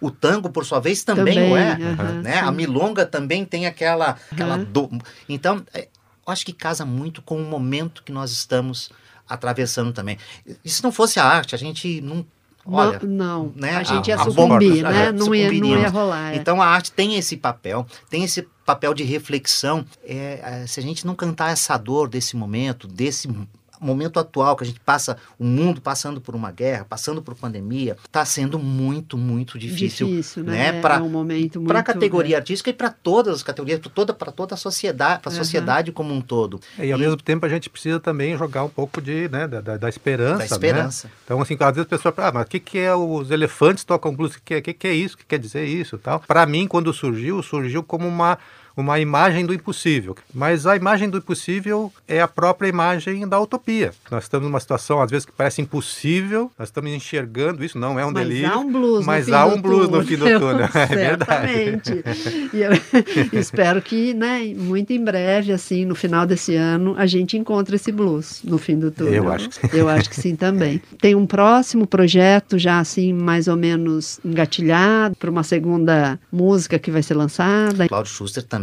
O 0.00 0.10
tango, 0.10 0.48
por 0.50 0.64
sua 0.64 0.80
vez, 0.80 1.04
também, 1.04 1.34
Também, 1.34 1.52
o 1.52 1.56
é. 1.56 1.76
né? 2.22 2.38
A 2.40 2.50
milonga 2.50 3.04
também 3.04 3.44
tem 3.44 3.66
aquela, 3.66 4.16
aquela 4.32 4.56
do... 4.56 4.88
Então, 5.28 5.62
é, 5.74 5.88
eu 6.26 6.32
acho 6.32 6.44
que 6.46 6.52
casa 6.52 6.84
muito 6.86 7.20
com 7.20 7.36
o 7.40 7.44
momento 7.44 8.02
que 8.02 8.10
nós 8.12 8.30
estamos 8.30 8.90
atravessando 9.28 9.92
também. 9.92 10.16
E 10.64 10.68
se 10.68 10.82
não 10.82 10.90
fosse 10.90 11.20
a 11.20 11.24
arte, 11.24 11.54
a 11.54 11.58
gente 11.58 12.00
não. 12.00 12.24
Olha, 12.64 13.00
não, 13.02 13.44
não. 13.44 13.52
né, 13.56 13.76
a 13.76 13.82
gente 13.82 14.08
ia 14.08 14.16
a- 14.16 14.20
a 14.20 14.24
sucumbir, 14.24 14.82
né? 14.82 15.06
é, 15.06 15.12
não, 15.12 15.12
ia, 15.12 15.12
não 15.12 15.34
ia 15.34 15.48
sucumbiríamos. 15.48 15.92
rolar. 15.92 16.32
é. 16.32 16.36
Então 16.36 16.60
a 16.60 16.66
arte 16.66 16.92
tem 16.92 17.16
esse 17.16 17.36
papel, 17.36 17.86
tem 18.10 18.22
esse 18.22 18.42
papel 18.66 18.92
de 18.92 19.02
reflexão. 19.02 19.84
É, 20.04 20.40
é, 20.62 20.66
se 20.66 20.78
a 20.78 20.82
gente 20.82 21.06
não 21.06 21.14
cantar 21.14 21.50
essa 21.52 21.76
dor 21.78 22.08
desse 22.08 22.36
momento, 22.36 22.86
desse 22.86 23.28
momento 23.86 24.18
atual 24.18 24.56
que 24.56 24.64
a 24.64 24.66
gente 24.66 24.80
passa, 24.80 25.16
o 25.38 25.44
mundo 25.44 25.80
passando 25.80 26.20
por 26.20 26.34
uma 26.34 26.50
guerra, 26.50 26.86
passando 26.88 27.22
por 27.22 27.34
pandemia, 27.34 27.96
está 28.04 28.24
sendo 28.24 28.58
muito, 28.58 29.16
muito 29.16 29.58
difícil, 29.58 30.06
Difícil, 30.08 30.44
né? 30.44 30.72
né? 30.72 30.80
É 30.82 30.98
um 31.00 31.08
momento 31.08 31.58
muito... 31.58 31.68
para 31.68 31.80
a 31.80 31.82
categoria 31.82 32.36
artística 32.36 32.70
e 32.70 32.72
para 32.72 32.90
todas 32.90 33.36
as 33.36 33.42
categorias, 33.42 33.80
para 33.80 33.90
toda, 33.90 34.12
pra 34.12 34.30
toda 34.32 34.54
a 34.54 34.58
sociedade, 34.58 35.22
para 35.22 35.30
a 35.30 35.34
Aham. 35.34 35.44
sociedade 35.44 35.92
como 35.92 36.12
um 36.12 36.20
todo. 36.20 36.60
E 36.78 36.92
ao 36.92 36.98
mesmo 36.98 37.16
tempo 37.16 37.46
a 37.46 37.48
gente 37.48 37.70
precisa 37.70 37.98
também 37.98 38.36
jogar 38.36 38.64
um 38.64 38.68
pouco 38.68 39.00
de, 39.00 39.28
né, 39.28 39.46
da, 39.48 39.60
da, 39.60 39.76
da 39.76 39.88
esperança. 39.88 40.32
Da 40.34 40.38
né? 40.38 40.44
esperança. 40.46 41.10
Então, 41.24 41.40
assim, 41.40 41.56
às 41.58 41.74
vezes 41.74 41.86
a 41.86 41.88
pessoa 41.88 42.12
fala, 42.12 42.28
ah, 42.28 42.32
mas 42.32 42.46
o 42.46 42.48
que, 42.48 42.60
que 42.60 42.78
é 42.78 42.94
os 42.94 43.30
elefantes 43.30 43.84
tocam 43.84 44.14
blues? 44.14 44.34
O 44.34 44.42
que, 44.44 44.54
é- 44.54 44.60
que, 44.60 44.72
que 44.74 44.86
é 44.88 44.92
isso? 44.92 45.14
O 45.14 45.18
que 45.18 45.24
quer 45.24 45.38
dizer 45.38 45.64
isso? 45.64 45.98
tal? 45.98 46.20
Para 46.20 46.44
mim, 46.46 46.66
quando 46.66 46.92
surgiu, 46.92 47.42
surgiu 47.42 47.82
como 47.82 48.06
uma, 48.06 48.38
uma 48.76 48.98
imagem 48.98 49.44
do 49.44 49.52
impossível. 49.54 50.16
Mas 50.34 50.66
a 50.66 50.76
imagem 50.76 51.08
do 51.08 51.18
impossível 51.18 51.92
é 52.06 52.20
a 52.20 52.28
própria 52.28 52.68
imagem 52.68 53.26
da 53.28 53.38
utopia. 53.40 53.92
Nós 54.10 54.24
estamos 54.24 54.46
numa 54.46 54.60
situação, 54.60 55.00
às 55.00 55.10
vezes, 55.10 55.26
que 55.26 55.32
parece 55.32 55.60
impossível, 55.60 56.50
nós 56.58 56.68
estamos 56.68 56.90
enxergando 56.90 57.64
isso, 57.64 57.78
não 57.78 57.98
é 57.98 58.04
um 58.04 58.10
Mas 58.10 58.28
delírio. 58.28 58.52
há 58.52 58.58
um 58.58 58.70
blues 58.72 59.06
mas 59.06 59.26
no 59.26 59.32
fim 59.32 59.38
há 59.38 59.46
do 59.46 59.54
um 59.54 59.60
blues 59.60 59.88
no 59.88 60.04
fim 60.04 60.16
do 60.16 60.38
túnel, 60.38 60.68
é 60.74 60.86
verdade. 60.94 62.04
E 62.52 62.60
eu 62.60 62.70
espero 63.38 63.82
que, 63.82 64.14
né, 64.14 64.54
muito 64.56 64.92
em 64.92 65.02
breve, 65.02 65.52
assim, 65.52 65.84
no 65.84 65.94
final 65.94 66.26
desse 66.26 66.54
ano, 66.54 66.94
a 66.96 67.06
gente 67.06 67.36
encontre 67.36 67.76
esse 67.76 67.92
blues 67.92 68.40
no 68.44 68.58
fim 68.58 68.78
do 68.78 68.90
túnel. 68.90 69.14
Eu 69.14 69.32
acho 69.32 69.48
que 69.48 69.54
sim. 69.56 69.68
Eu 69.72 69.88
acho 69.88 70.10
que 70.10 70.16
sim 70.16 70.36
também. 70.36 70.80
Tem 71.00 71.14
um 71.14 71.26
próximo 71.26 71.86
projeto 71.86 72.58
já, 72.58 72.78
assim, 72.78 73.12
mais 73.12 73.48
ou 73.48 73.56
menos 73.56 74.20
engatilhado 74.24 75.16
para 75.16 75.30
uma 75.30 75.42
segunda 75.42 76.18
música 76.32 76.78
que 76.78 76.90
vai 76.90 77.02
ser 77.02 77.14
lançada. 77.14 77.88
Cláudio 77.88 78.12
Schuster 78.12 78.42
também 78.42 78.59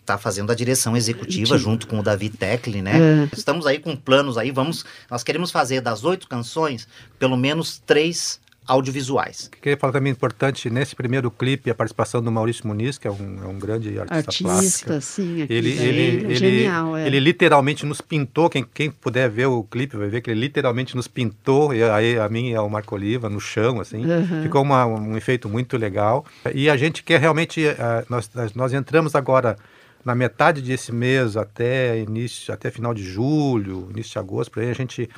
está 0.00 0.18
fazendo 0.18 0.50
a 0.50 0.54
direção 0.54 0.96
executiva 0.96 1.56
junto 1.56 1.86
com 1.86 1.98
o 1.98 2.02
Davi 2.02 2.28
Teckley, 2.28 2.82
né? 2.82 2.92
É. 3.24 3.36
Estamos 3.36 3.66
aí 3.66 3.78
com 3.78 3.96
planos 3.96 4.36
aí, 4.36 4.50
vamos, 4.50 4.84
nós 5.10 5.22
queremos 5.22 5.50
fazer 5.50 5.80
das 5.80 6.04
oito 6.04 6.28
canções, 6.28 6.88
pelo 7.18 7.36
menos 7.36 7.82
três 7.84 8.40
audiovisuais. 8.66 9.50
Queria 9.60 9.76
falar 9.76 9.92
também 9.92 10.12
importante 10.12 10.70
nesse 10.70 10.94
primeiro 10.94 11.30
clipe 11.30 11.70
a 11.70 11.74
participação 11.74 12.22
do 12.22 12.30
Maurício 12.30 12.66
Muniz, 12.66 12.96
que 12.98 13.06
é 13.08 13.10
um, 13.10 13.40
é 13.42 13.46
um 13.46 13.58
grande 13.58 13.98
artista, 13.98 14.44
plástico. 14.44 14.48
Artista, 14.50 15.00
sim. 15.00 15.42
aqui 15.42 15.52
Ele, 15.52 15.70
ele, 15.72 16.00
é 16.00 16.04
ele, 16.30 16.34
genial, 16.34 16.96
é. 16.96 17.06
ele 17.06 17.20
literalmente 17.20 17.84
nos 17.84 18.00
pintou. 18.00 18.48
Quem, 18.48 18.64
quem 18.64 18.90
puder 18.90 19.28
ver 19.28 19.46
o 19.46 19.62
clipe 19.64 19.96
vai 19.96 20.08
ver 20.08 20.20
que 20.20 20.30
ele 20.30 20.40
literalmente 20.40 20.94
nos 20.94 21.08
pintou, 21.08 21.74
e 21.74 21.82
aí 21.82 22.18
a 22.18 22.28
mim 22.28 22.50
e 22.50 22.54
ao 22.54 22.68
Marco 22.70 22.94
Oliva, 22.94 23.28
no 23.28 23.40
chão, 23.40 23.80
assim. 23.80 24.04
Uhum. 24.06 24.42
Ficou 24.42 24.62
uma- 24.62 24.86
um 24.86 25.16
efeito 25.16 25.48
muito 25.48 25.76
legal. 25.76 26.24
E 26.54 26.70
a 26.70 26.76
gente 26.76 27.02
quer 27.02 27.20
realmente. 27.20 27.66
eh, 27.66 28.04
nós, 28.08 28.30
nós 28.54 28.72
entramos 28.72 29.14
agora 29.14 29.56
na 30.04 30.14
metade 30.14 30.60
desse 30.62 30.90
mês 30.92 31.36
até 31.36 31.98
início, 32.00 32.52
até 32.52 32.70
final 32.70 32.92
de 32.92 33.02
julho, 33.04 33.88
início 33.92 34.12
de 34.12 34.18
agosto, 34.18 34.50
por 34.50 34.62
aí 34.62 34.70
a 34.70 34.74
gente 34.74 35.08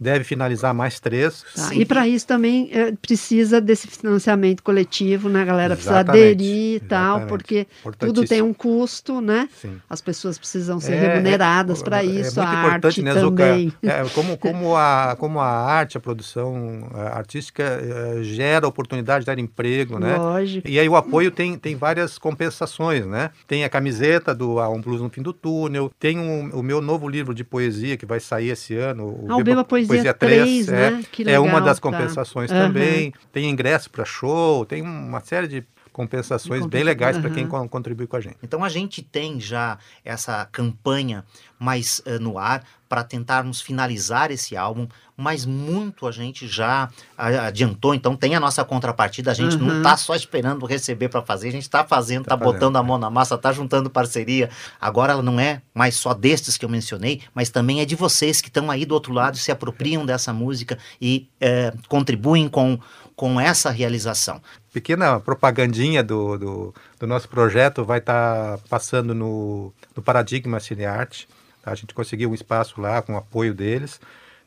deve 0.00 0.24
finalizar 0.24 0.72
mais 0.72 0.98
três. 0.98 1.44
Tá. 1.54 1.74
E 1.74 1.84
para 1.84 2.08
isso 2.08 2.26
também 2.26 2.70
eh, 2.72 2.92
precisa 3.02 3.60
desse 3.60 3.86
financiamento 3.86 4.62
coletivo, 4.62 5.28
né? 5.28 5.42
A 5.42 5.44
galera 5.44 5.74
precisa 5.74 5.96
Exatamente, 5.96 6.22
aderir 6.32 6.76
e 6.76 6.80
tal, 6.80 7.26
porque 7.26 7.66
tudo 7.98 8.24
tem 8.24 8.40
um 8.40 8.54
custo, 8.54 9.20
né? 9.20 9.46
Sim. 9.60 9.78
As 9.90 10.00
pessoas 10.00 10.38
precisam 10.38 10.80
ser 10.80 10.94
É, 10.94 11.00
remuneradas 11.12 11.80
é, 11.80 11.84
para 11.84 12.02
é 12.02 12.06
isso, 12.06 12.40
a 12.40 12.46
muito 12.46 12.58
importante, 12.58 12.86
arte 12.86 13.02
né, 13.02 13.14
também. 13.14 13.72
É, 13.82 14.02
como, 14.14 14.38
como, 14.38 14.76
a, 14.76 15.14
como 15.18 15.38
a 15.38 15.46
arte, 15.48 15.98
a 15.98 16.00
produção 16.00 16.88
eh, 16.94 17.00
artística 17.12 17.62
eh, 17.62 18.22
gera 18.22 18.66
oportunidade, 18.66 19.26
gera 19.26 19.40
emprego, 19.40 19.98
né? 19.98 20.16
Lógico. 20.16 20.66
E 20.66 20.78
aí 20.78 20.88
o 20.88 20.96
apoio 20.96 21.30
tem, 21.30 21.58
tem 21.58 21.76
várias 21.76 22.16
compensações, 22.18 23.04
né? 23.06 23.30
Tem 23.46 23.64
a 23.64 23.68
camiseta 23.68 24.34
do 24.34 24.58
A 24.58 24.68
Um 24.68 24.80
Blues 24.80 25.00
no 25.02 25.10
Fim 25.10 25.20
do 25.22 25.32
Túnel, 25.32 25.90
tem 25.98 26.18
um- 26.18 26.50
o 26.54 26.62
meu 26.62 26.80
novo 26.80 27.08
livro 27.08 27.34
de 27.34 27.44
poesia 27.44 27.96
que 27.96 28.06
vai 28.06 28.18
sair 28.20 28.48
esse 28.50 28.74
ano, 28.76 29.26
Ah, 29.28 29.36
o 29.36 29.44
Beba 29.44 29.62
Poesia 29.64 29.89
3, 30.18 30.68
é, 30.68 30.72
né? 30.72 31.04
É 31.26 31.38
uma 31.38 31.60
das 31.60 31.78
tá. 31.78 31.82
compensações 31.82 32.50
Aham. 32.50 32.66
também. 32.68 33.12
Tem 33.32 33.48
ingresso 33.48 33.90
para 33.90 34.04
show, 34.04 34.64
tem 34.64 34.82
uma 34.82 35.20
série 35.20 35.48
de 35.48 35.64
compensações 35.92 36.66
bem 36.66 36.82
legais 36.82 37.18
para 37.18 37.30
quem 37.30 37.46
contribui 37.46 38.06
com 38.06 38.16
a 38.16 38.20
gente. 38.20 38.36
Então 38.42 38.62
a 38.64 38.68
gente 38.68 39.02
tem 39.02 39.40
já 39.40 39.78
essa 40.04 40.46
campanha 40.50 41.24
mais 41.58 42.00
eh, 42.06 42.18
no 42.18 42.38
ar 42.38 42.64
para 42.88 43.04
tentarmos 43.04 43.60
finalizar 43.60 44.32
esse 44.32 44.56
álbum, 44.56 44.88
mas 45.16 45.46
muito 45.46 46.08
a 46.08 46.10
gente 46.10 46.48
já 46.48 46.88
adiantou, 47.16 47.94
então 47.94 48.16
tem 48.16 48.34
a 48.34 48.40
nossa 48.40 48.64
contrapartida, 48.64 49.30
a 49.30 49.34
gente 49.34 49.56
não 49.56 49.68
Uhum. 49.68 49.76
está 49.78 49.96
só 49.96 50.14
esperando 50.16 50.66
receber 50.66 51.08
para 51.08 51.22
fazer, 51.22 51.48
a 51.48 51.52
gente 51.52 51.62
está 51.62 51.84
fazendo, 51.84 52.22
está 52.22 52.36
Tá 52.36 52.44
botando 52.44 52.76
a 52.76 52.82
mão 52.82 52.98
na 52.98 53.08
massa, 53.10 53.34
está 53.36 53.52
juntando 53.52 53.88
parceria. 53.90 54.50
Agora 54.80 55.12
ela 55.12 55.22
não 55.22 55.38
é 55.38 55.62
mais 55.74 55.94
só 55.94 56.14
destes 56.14 56.56
que 56.56 56.64
eu 56.64 56.68
mencionei, 56.68 57.20
mas 57.34 57.48
também 57.50 57.80
é 57.80 57.84
de 57.84 57.94
vocês 57.94 58.40
que 58.40 58.48
estão 58.48 58.70
aí 58.70 58.84
do 58.84 58.94
outro 58.94 59.12
lado, 59.12 59.36
se 59.36 59.52
apropriam 59.52 60.04
dessa 60.04 60.32
música 60.32 60.76
e 61.00 61.28
eh, 61.40 61.72
contribuem 61.86 62.48
com, 62.48 62.76
com 63.20 63.38
essa 63.38 63.68
realização. 63.70 64.40
pequena 64.72 65.20
propagandinha 65.20 66.02
do, 66.02 66.38
do, 66.38 66.74
do 66.98 67.06
nosso 67.06 67.28
projeto 67.28 67.84
vai 67.84 67.98
estar 67.98 68.56
passando 68.70 69.14
no, 69.14 69.74
no 69.94 70.02
Paradigma 70.02 70.58
Cinearte. 70.58 71.28
tá? 71.60 71.70
A 71.70 71.74
gente 71.74 71.92
conseguiu 71.92 72.30
um 72.30 72.34
espaço 72.34 72.80
lá 72.80 73.02
com 73.02 73.12
o 73.12 73.18
apoio 73.18 73.52
deles. 73.52 74.00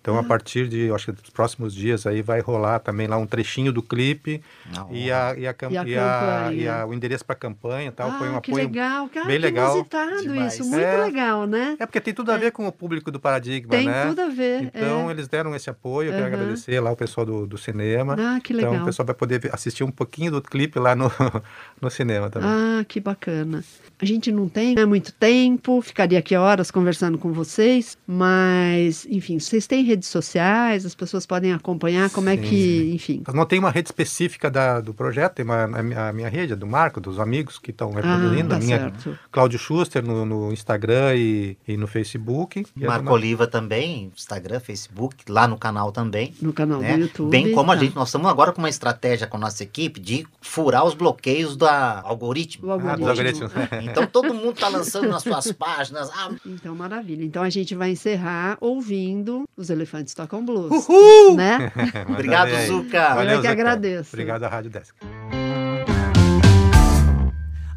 Então, 0.04 0.18
a 0.18 0.24
partir 0.24 0.68
de, 0.68 0.92
acho 0.92 1.06
que 1.06 1.12
dos 1.14 1.30
próximos 1.30 1.74
dias 1.74 2.06
aí 2.06 2.22
vai 2.22 2.42
rolar 2.42 2.80
também 2.80 3.08
lá 3.08 3.16
um 3.18 3.26
trechinho 3.26 3.72
do 3.72 3.82
clipe 3.82 4.44
e, 4.92 5.10
a, 5.10 5.34
e, 5.38 5.48
a, 5.48 5.56
E 5.72 5.78
a 5.78 5.84
e, 5.88 5.98
a, 5.98 6.52
e 6.54 6.68
a- 6.68 6.86
o 6.86 6.94
endereço 6.94 7.24
para 7.24 7.36
a 7.36 7.40
campanha 7.40 7.88
e 7.88 7.92
tal. 7.92 8.10
ah, 8.10 8.18
foi 8.18 8.28
um 8.28 8.42
que 8.42 8.52
apoio 8.52 8.66
legal, 8.68 9.08
cara, 9.08 9.26
bem 9.28 9.38
que 9.38 9.42
legal. 9.46 9.76
inusitado 9.78 10.36
isso, 10.46 10.66
muito 10.66 10.84
É. 10.84 10.98
legal, 11.06 11.48
né? 11.48 11.78
É 11.80 11.86
porque 11.86 12.02
tem 12.02 12.14
tudo 12.14 12.34
a 12.34 12.38
ver 12.38 12.52
com 12.52 12.68
o 12.68 12.72
público 12.74 13.10
do 13.12 13.18
Paradigma, 13.18 13.70
Tem 13.70 13.86
né? 13.88 14.08
tudo 14.08 14.20
a 14.24 14.28
ver. 14.28 14.64
Então, 14.64 15.08
é. 15.10 15.14
eles 15.14 15.30
deram 15.30 15.56
esse 15.56 15.70
apoio. 15.70 16.10
Eu 16.10 16.14
quero 16.16 16.26
Aham. 16.26 16.34
agradecer 16.36 16.82
lá 16.82 16.92
o 16.92 16.98
pessoal 16.98 17.26
do, 17.26 17.48
do 17.48 17.58
cinema. 17.58 18.18
Ah, 18.20 18.42
que 18.44 18.52
legal. 18.52 18.74
Então, 18.74 18.84
o 18.84 18.86
pessoal 18.86 19.06
vai 19.06 19.16
poder 19.16 19.50
assistir 19.54 19.86
um 19.86 19.92
pouquinho 19.92 20.32
do 20.32 20.42
clipe 20.42 20.78
lá 20.80 20.98
no, 20.98 21.10
no 21.82 21.90
cinema 21.90 22.30
também. 22.30 22.50
Ah, 22.50 22.84
que 22.86 23.00
bacana. 23.00 23.64
A 24.02 24.06
gente 24.06 24.34
não 24.34 24.50
tem 24.50 24.76
né, 24.76 24.84
muito 24.86 25.14
tempo, 25.14 25.82
ficaria 25.82 26.20
aqui 26.20 26.36
horas 26.36 26.70
conversando 26.70 27.18
com 27.18 27.32
vocês, 27.32 27.98
mas, 28.06 29.06
enfim, 29.10 29.40
vocês 29.40 29.66
têm 29.66 29.86
redes 29.94 30.10
sociais? 30.10 30.86
As 30.86 30.96
pessoas 30.96 31.26
podem 31.26 31.54
acompanhar? 31.54 32.10
Como 32.10 32.28
é 32.30 32.36
Sim, 32.36 32.42
que, 32.42 32.92
enfim. 32.94 33.24
Não 33.34 33.46
tem 33.46 33.60
uma 33.60 33.70
rede 33.70 33.88
específica 33.90 34.50
da, 34.50 34.82
do 34.82 34.94
projeto, 34.94 35.34
tem 35.36 35.46
uma, 35.46 35.64
a, 35.64 35.84
minha, 35.84 36.10
a 36.10 36.14
minha 36.14 36.30
rede, 36.30 36.54
a 36.54 36.56
do 36.56 36.66
Marco, 36.68 37.00
dos 37.00 37.20
amigos 37.20 37.60
que 37.60 37.72
estão 37.72 37.92
reproduzindo. 37.92 38.54
Ah, 38.54 38.58
a 38.58 38.60
tá 38.60 38.66
minha, 38.66 38.80
certo. 38.80 39.20
Cláudio 39.32 39.60
Schuster 39.60 40.04
no, 40.04 40.26
no 40.26 40.52
Instagram 40.52 41.16
e, 41.16 41.58
e 41.68 41.78
no 41.78 41.88
Facebook. 41.88 42.66
E 42.76 42.84
a 42.86 42.88
Marco 42.88 43.06
do- 43.06 43.12
Oliva 43.14 43.46
também, 43.48 44.12
Instagram, 44.16 44.60
Facebook, 44.60 45.16
lá 45.30 45.48
no 45.48 45.58
canal 45.58 45.92
também. 45.92 46.34
No 46.42 46.52
canal 46.54 46.82
né? 46.82 46.94
do 46.96 47.02
YouTube. 47.02 47.30
Bem 47.30 47.52
como 47.52 47.72
a 47.72 47.76
tá. 47.76 47.82
gente, 47.84 47.96
nós 47.96 48.08
estamos 48.10 48.30
agora 48.30 48.52
com 48.52 48.62
uma 48.62 48.70
estratégia 48.70 49.28
com 49.28 49.38
a 49.38 49.40
nossa 49.40 49.64
equipe 49.64 50.00
de 50.00 50.26
furar 50.42 50.84
os 50.86 50.94
bloqueios 50.94 51.56
da 51.56 52.02
algoritmo. 52.02 52.70
Ah, 52.72 52.74
algoritmo. 52.74 52.98
dos 52.98 53.10
algoritmos. 53.10 53.52
Então 53.94 54.06
todo 54.08 54.34
mundo 54.34 54.52
está 54.52 54.68
lançando 54.70 55.08
nas 55.10 55.22
suas 55.24 55.52
páginas. 55.52 56.10
Ah, 56.14 56.32
Então, 56.46 56.74
maravilha. 56.76 57.24
Então 57.24 57.44
a 57.44 57.50
gente 57.50 57.76
vai 57.76 57.92
encerrar 57.92 58.58
ouvindo 58.60 59.44
os 59.56 59.70
Elefantes 59.84 60.14
Tocam 60.14 60.46
Blues. 60.46 60.88
Uhul! 60.88 61.36
Né? 61.36 61.70
Obrigado, 62.08 62.50
bem. 62.52 62.68
Zuca. 62.68 63.16
Eu 63.22 63.40
é 63.40 63.42
que 63.42 63.48
agradeço. 63.48 64.12
Obrigado 64.14 64.44
à 64.44 64.48
Rádio 64.48 64.72
Desk. 64.72 64.96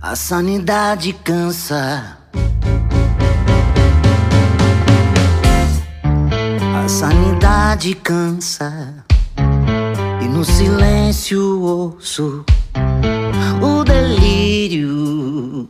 A 0.00 0.14
sanidade 0.14 1.12
cansa. 1.12 2.16
A 6.76 6.88
sanidade 6.88 7.94
cansa. 7.96 9.04
E 10.22 10.28
no 10.28 10.44
silêncio 10.44 11.60
ouço 11.60 12.44
o 13.60 13.82
delírio. 13.82 15.68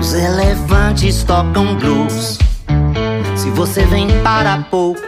Os 0.00 0.14
elefantes 0.14 1.22
tocam 1.22 1.76
blues. 1.76 2.41
Se 3.42 3.50
você 3.50 3.84
vem 3.84 4.06
para 4.22 4.56
pouco, 4.70 5.02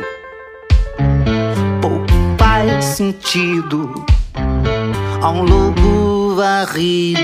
pouco 1.81 2.05
faz 2.37 2.85
sentido 2.85 4.05
a 5.23 5.31
um 5.31 5.45
lobo 5.45 6.35
varrido. 6.35 7.21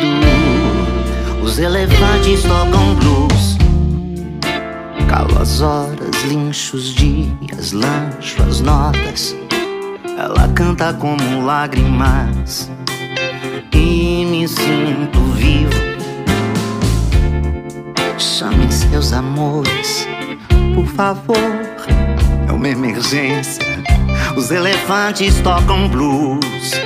Os 1.42 1.58
elefantes 1.58 2.44
tocam 2.44 2.94
blues. 2.94 3.58
Calo 5.08 5.36
as 5.42 5.60
horas, 5.60 6.22
lincho 6.28 6.76
os 6.76 6.94
dias, 6.94 7.72
lancho 7.72 8.40
as 8.44 8.60
notas. 8.60 9.34
Ela 10.16 10.46
canta 10.54 10.94
como 10.94 11.44
lágrimas 11.44 12.70
e 13.74 14.24
me 14.26 14.46
sinto 14.46 15.18
vivo. 15.34 15.72
Chamem 18.16 18.70
seus 18.70 19.12
amores, 19.12 20.06
por 20.74 20.86
favor. 20.86 21.36
É 22.48 22.52
uma 22.52 22.68
emergência. 22.68 23.64
Os 24.36 24.50
elefantes 24.50 25.40
tocam 25.40 25.88
blues. 25.88 26.79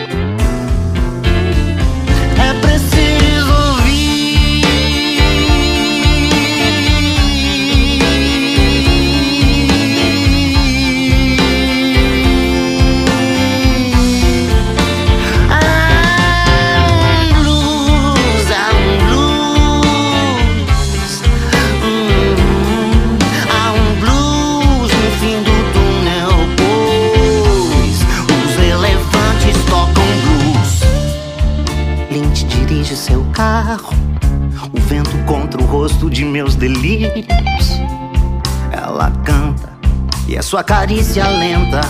Sua 40.55 40.63
carícia 40.63 41.27
lenta. 41.27 41.81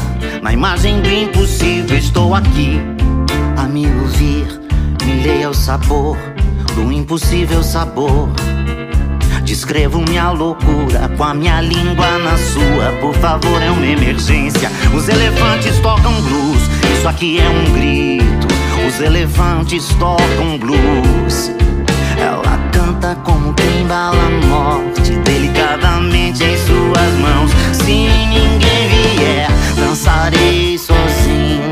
Na 0.43 0.51
imagem 0.51 1.03
do 1.03 1.11
impossível, 1.11 1.99
estou 1.99 2.35
aqui 2.35 2.81
a 3.59 3.65
me 3.65 3.87
ouvir. 3.87 4.47
Me 5.05 5.23
leia 5.23 5.51
o 5.51 5.55
sabor 5.55 6.17
do 6.75 6.91
impossível 6.91 7.63
sabor. 7.63 8.31
Descrevo 9.45 10.01
minha 10.09 10.31
loucura 10.31 11.11
com 11.15 11.25
a 11.25 11.35
minha 11.35 11.61
língua 11.61 12.19
na 12.21 12.39
sua. 12.39 12.91
Por 13.03 13.13
favor, 13.17 13.61
é 13.61 13.71
uma 13.71 13.85
emergência. 13.85 14.73
Os 14.95 15.11
elefantes 15.11 15.79
tocam 15.81 16.15
blues. 16.23 16.63
Isso 16.97 17.07
aqui 17.07 17.39
é 17.39 17.47
um 17.47 17.75
grito. 17.75 18.47
Os 18.89 18.99
elefantes 18.99 19.89
tocam 19.99 20.57
blues. 20.59 21.53
Ela 22.19 22.57
canta 22.73 23.15
como 23.25 23.53
quem 23.53 23.83
embala 23.83 24.17
a 24.17 24.47
morte 24.47 25.13
delicadamente 25.23 26.43
em 26.43 26.57
suas 26.57 27.13
mãos. 27.21 27.64
Se 27.85 27.91
ninguém 27.91 28.89
vier, 28.89 29.51
dançarei 29.77 30.79
sozinho. 30.79 31.71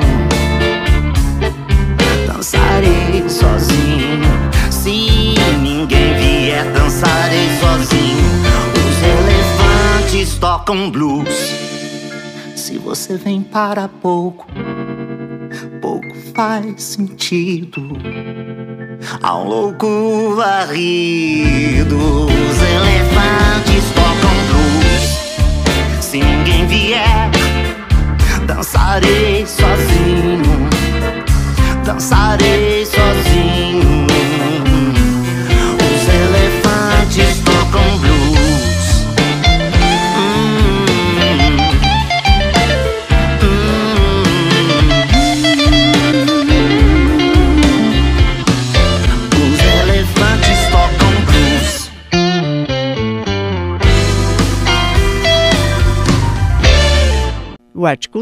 Dançarei 2.27 3.25
sozinho. 3.31 4.29
Se 4.70 5.35
ninguém 5.62 6.14
vier, 6.14 6.70
dançarei 6.72 7.48
sozinho. 7.59 8.29
Os 8.75 9.03
elefantes 9.03 10.35
tocam 10.38 10.90
blues. 10.90 11.55
Se 12.57 12.77
você 12.77 13.16
vem 13.16 13.40
para 13.40 13.88
pouco, 13.88 14.46
pouco 15.81 16.14
faz 16.35 16.83
sentido. 16.83 17.88
Há 19.22 19.38
um 19.38 19.48
louco 19.48 20.35
varrido. 20.37 21.96
Os 22.27 22.62
elefantes. 22.62 23.51
Se 26.12 26.18
ninguém 26.18 26.66
vier, 26.66 27.31
dançarei 28.46 29.46
sozinho. 29.46 30.68
Dançarei 31.87 32.85
sozinho. 32.85 33.71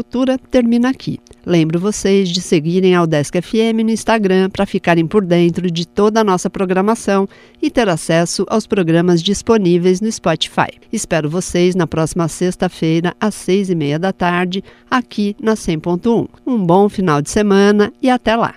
Cultura 0.01 0.35
termina 0.49 0.89
aqui. 0.89 1.19
Lembro 1.45 1.79
vocês 1.79 2.27
de 2.27 2.41
seguirem 2.41 2.95
a 2.95 3.03
Udesc 3.03 3.39
FM 3.39 3.83
no 3.83 3.91
Instagram 3.91 4.49
para 4.49 4.65
ficarem 4.65 5.05
por 5.05 5.23
dentro 5.23 5.69
de 5.69 5.87
toda 5.87 6.21
a 6.21 6.23
nossa 6.23 6.49
programação 6.49 7.29
e 7.61 7.69
ter 7.69 7.87
acesso 7.87 8.43
aos 8.49 8.65
programas 8.65 9.21
disponíveis 9.21 10.01
no 10.01 10.11
Spotify. 10.11 10.71
Espero 10.91 11.29
vocês 11.29 11.75
na 11.75 11.85
próxima 11.85 12.27
sexta-feira, 12.27 13.13
às 13.19 13.35
seis 13.35 13.69
e 13.69 13.75
meia 13.75 13.99
da 13.99 14.11
tarde, 14.11 14.63
aqui 14.89 15.35
na 15.39 15.53
100.1. 15.53 16.27
Um 16.47 16.57
bom 16.65 16.89
final 16.89 17.21
de 17.21 17.29
semana 17.29 17.93
e 18.01 18.09
até 18.09 18.35
lá! 18.35 18.55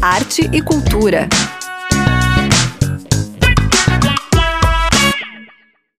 Arte 0.00 0.48
e 0.54 0.62
cultura. 0.62 1.28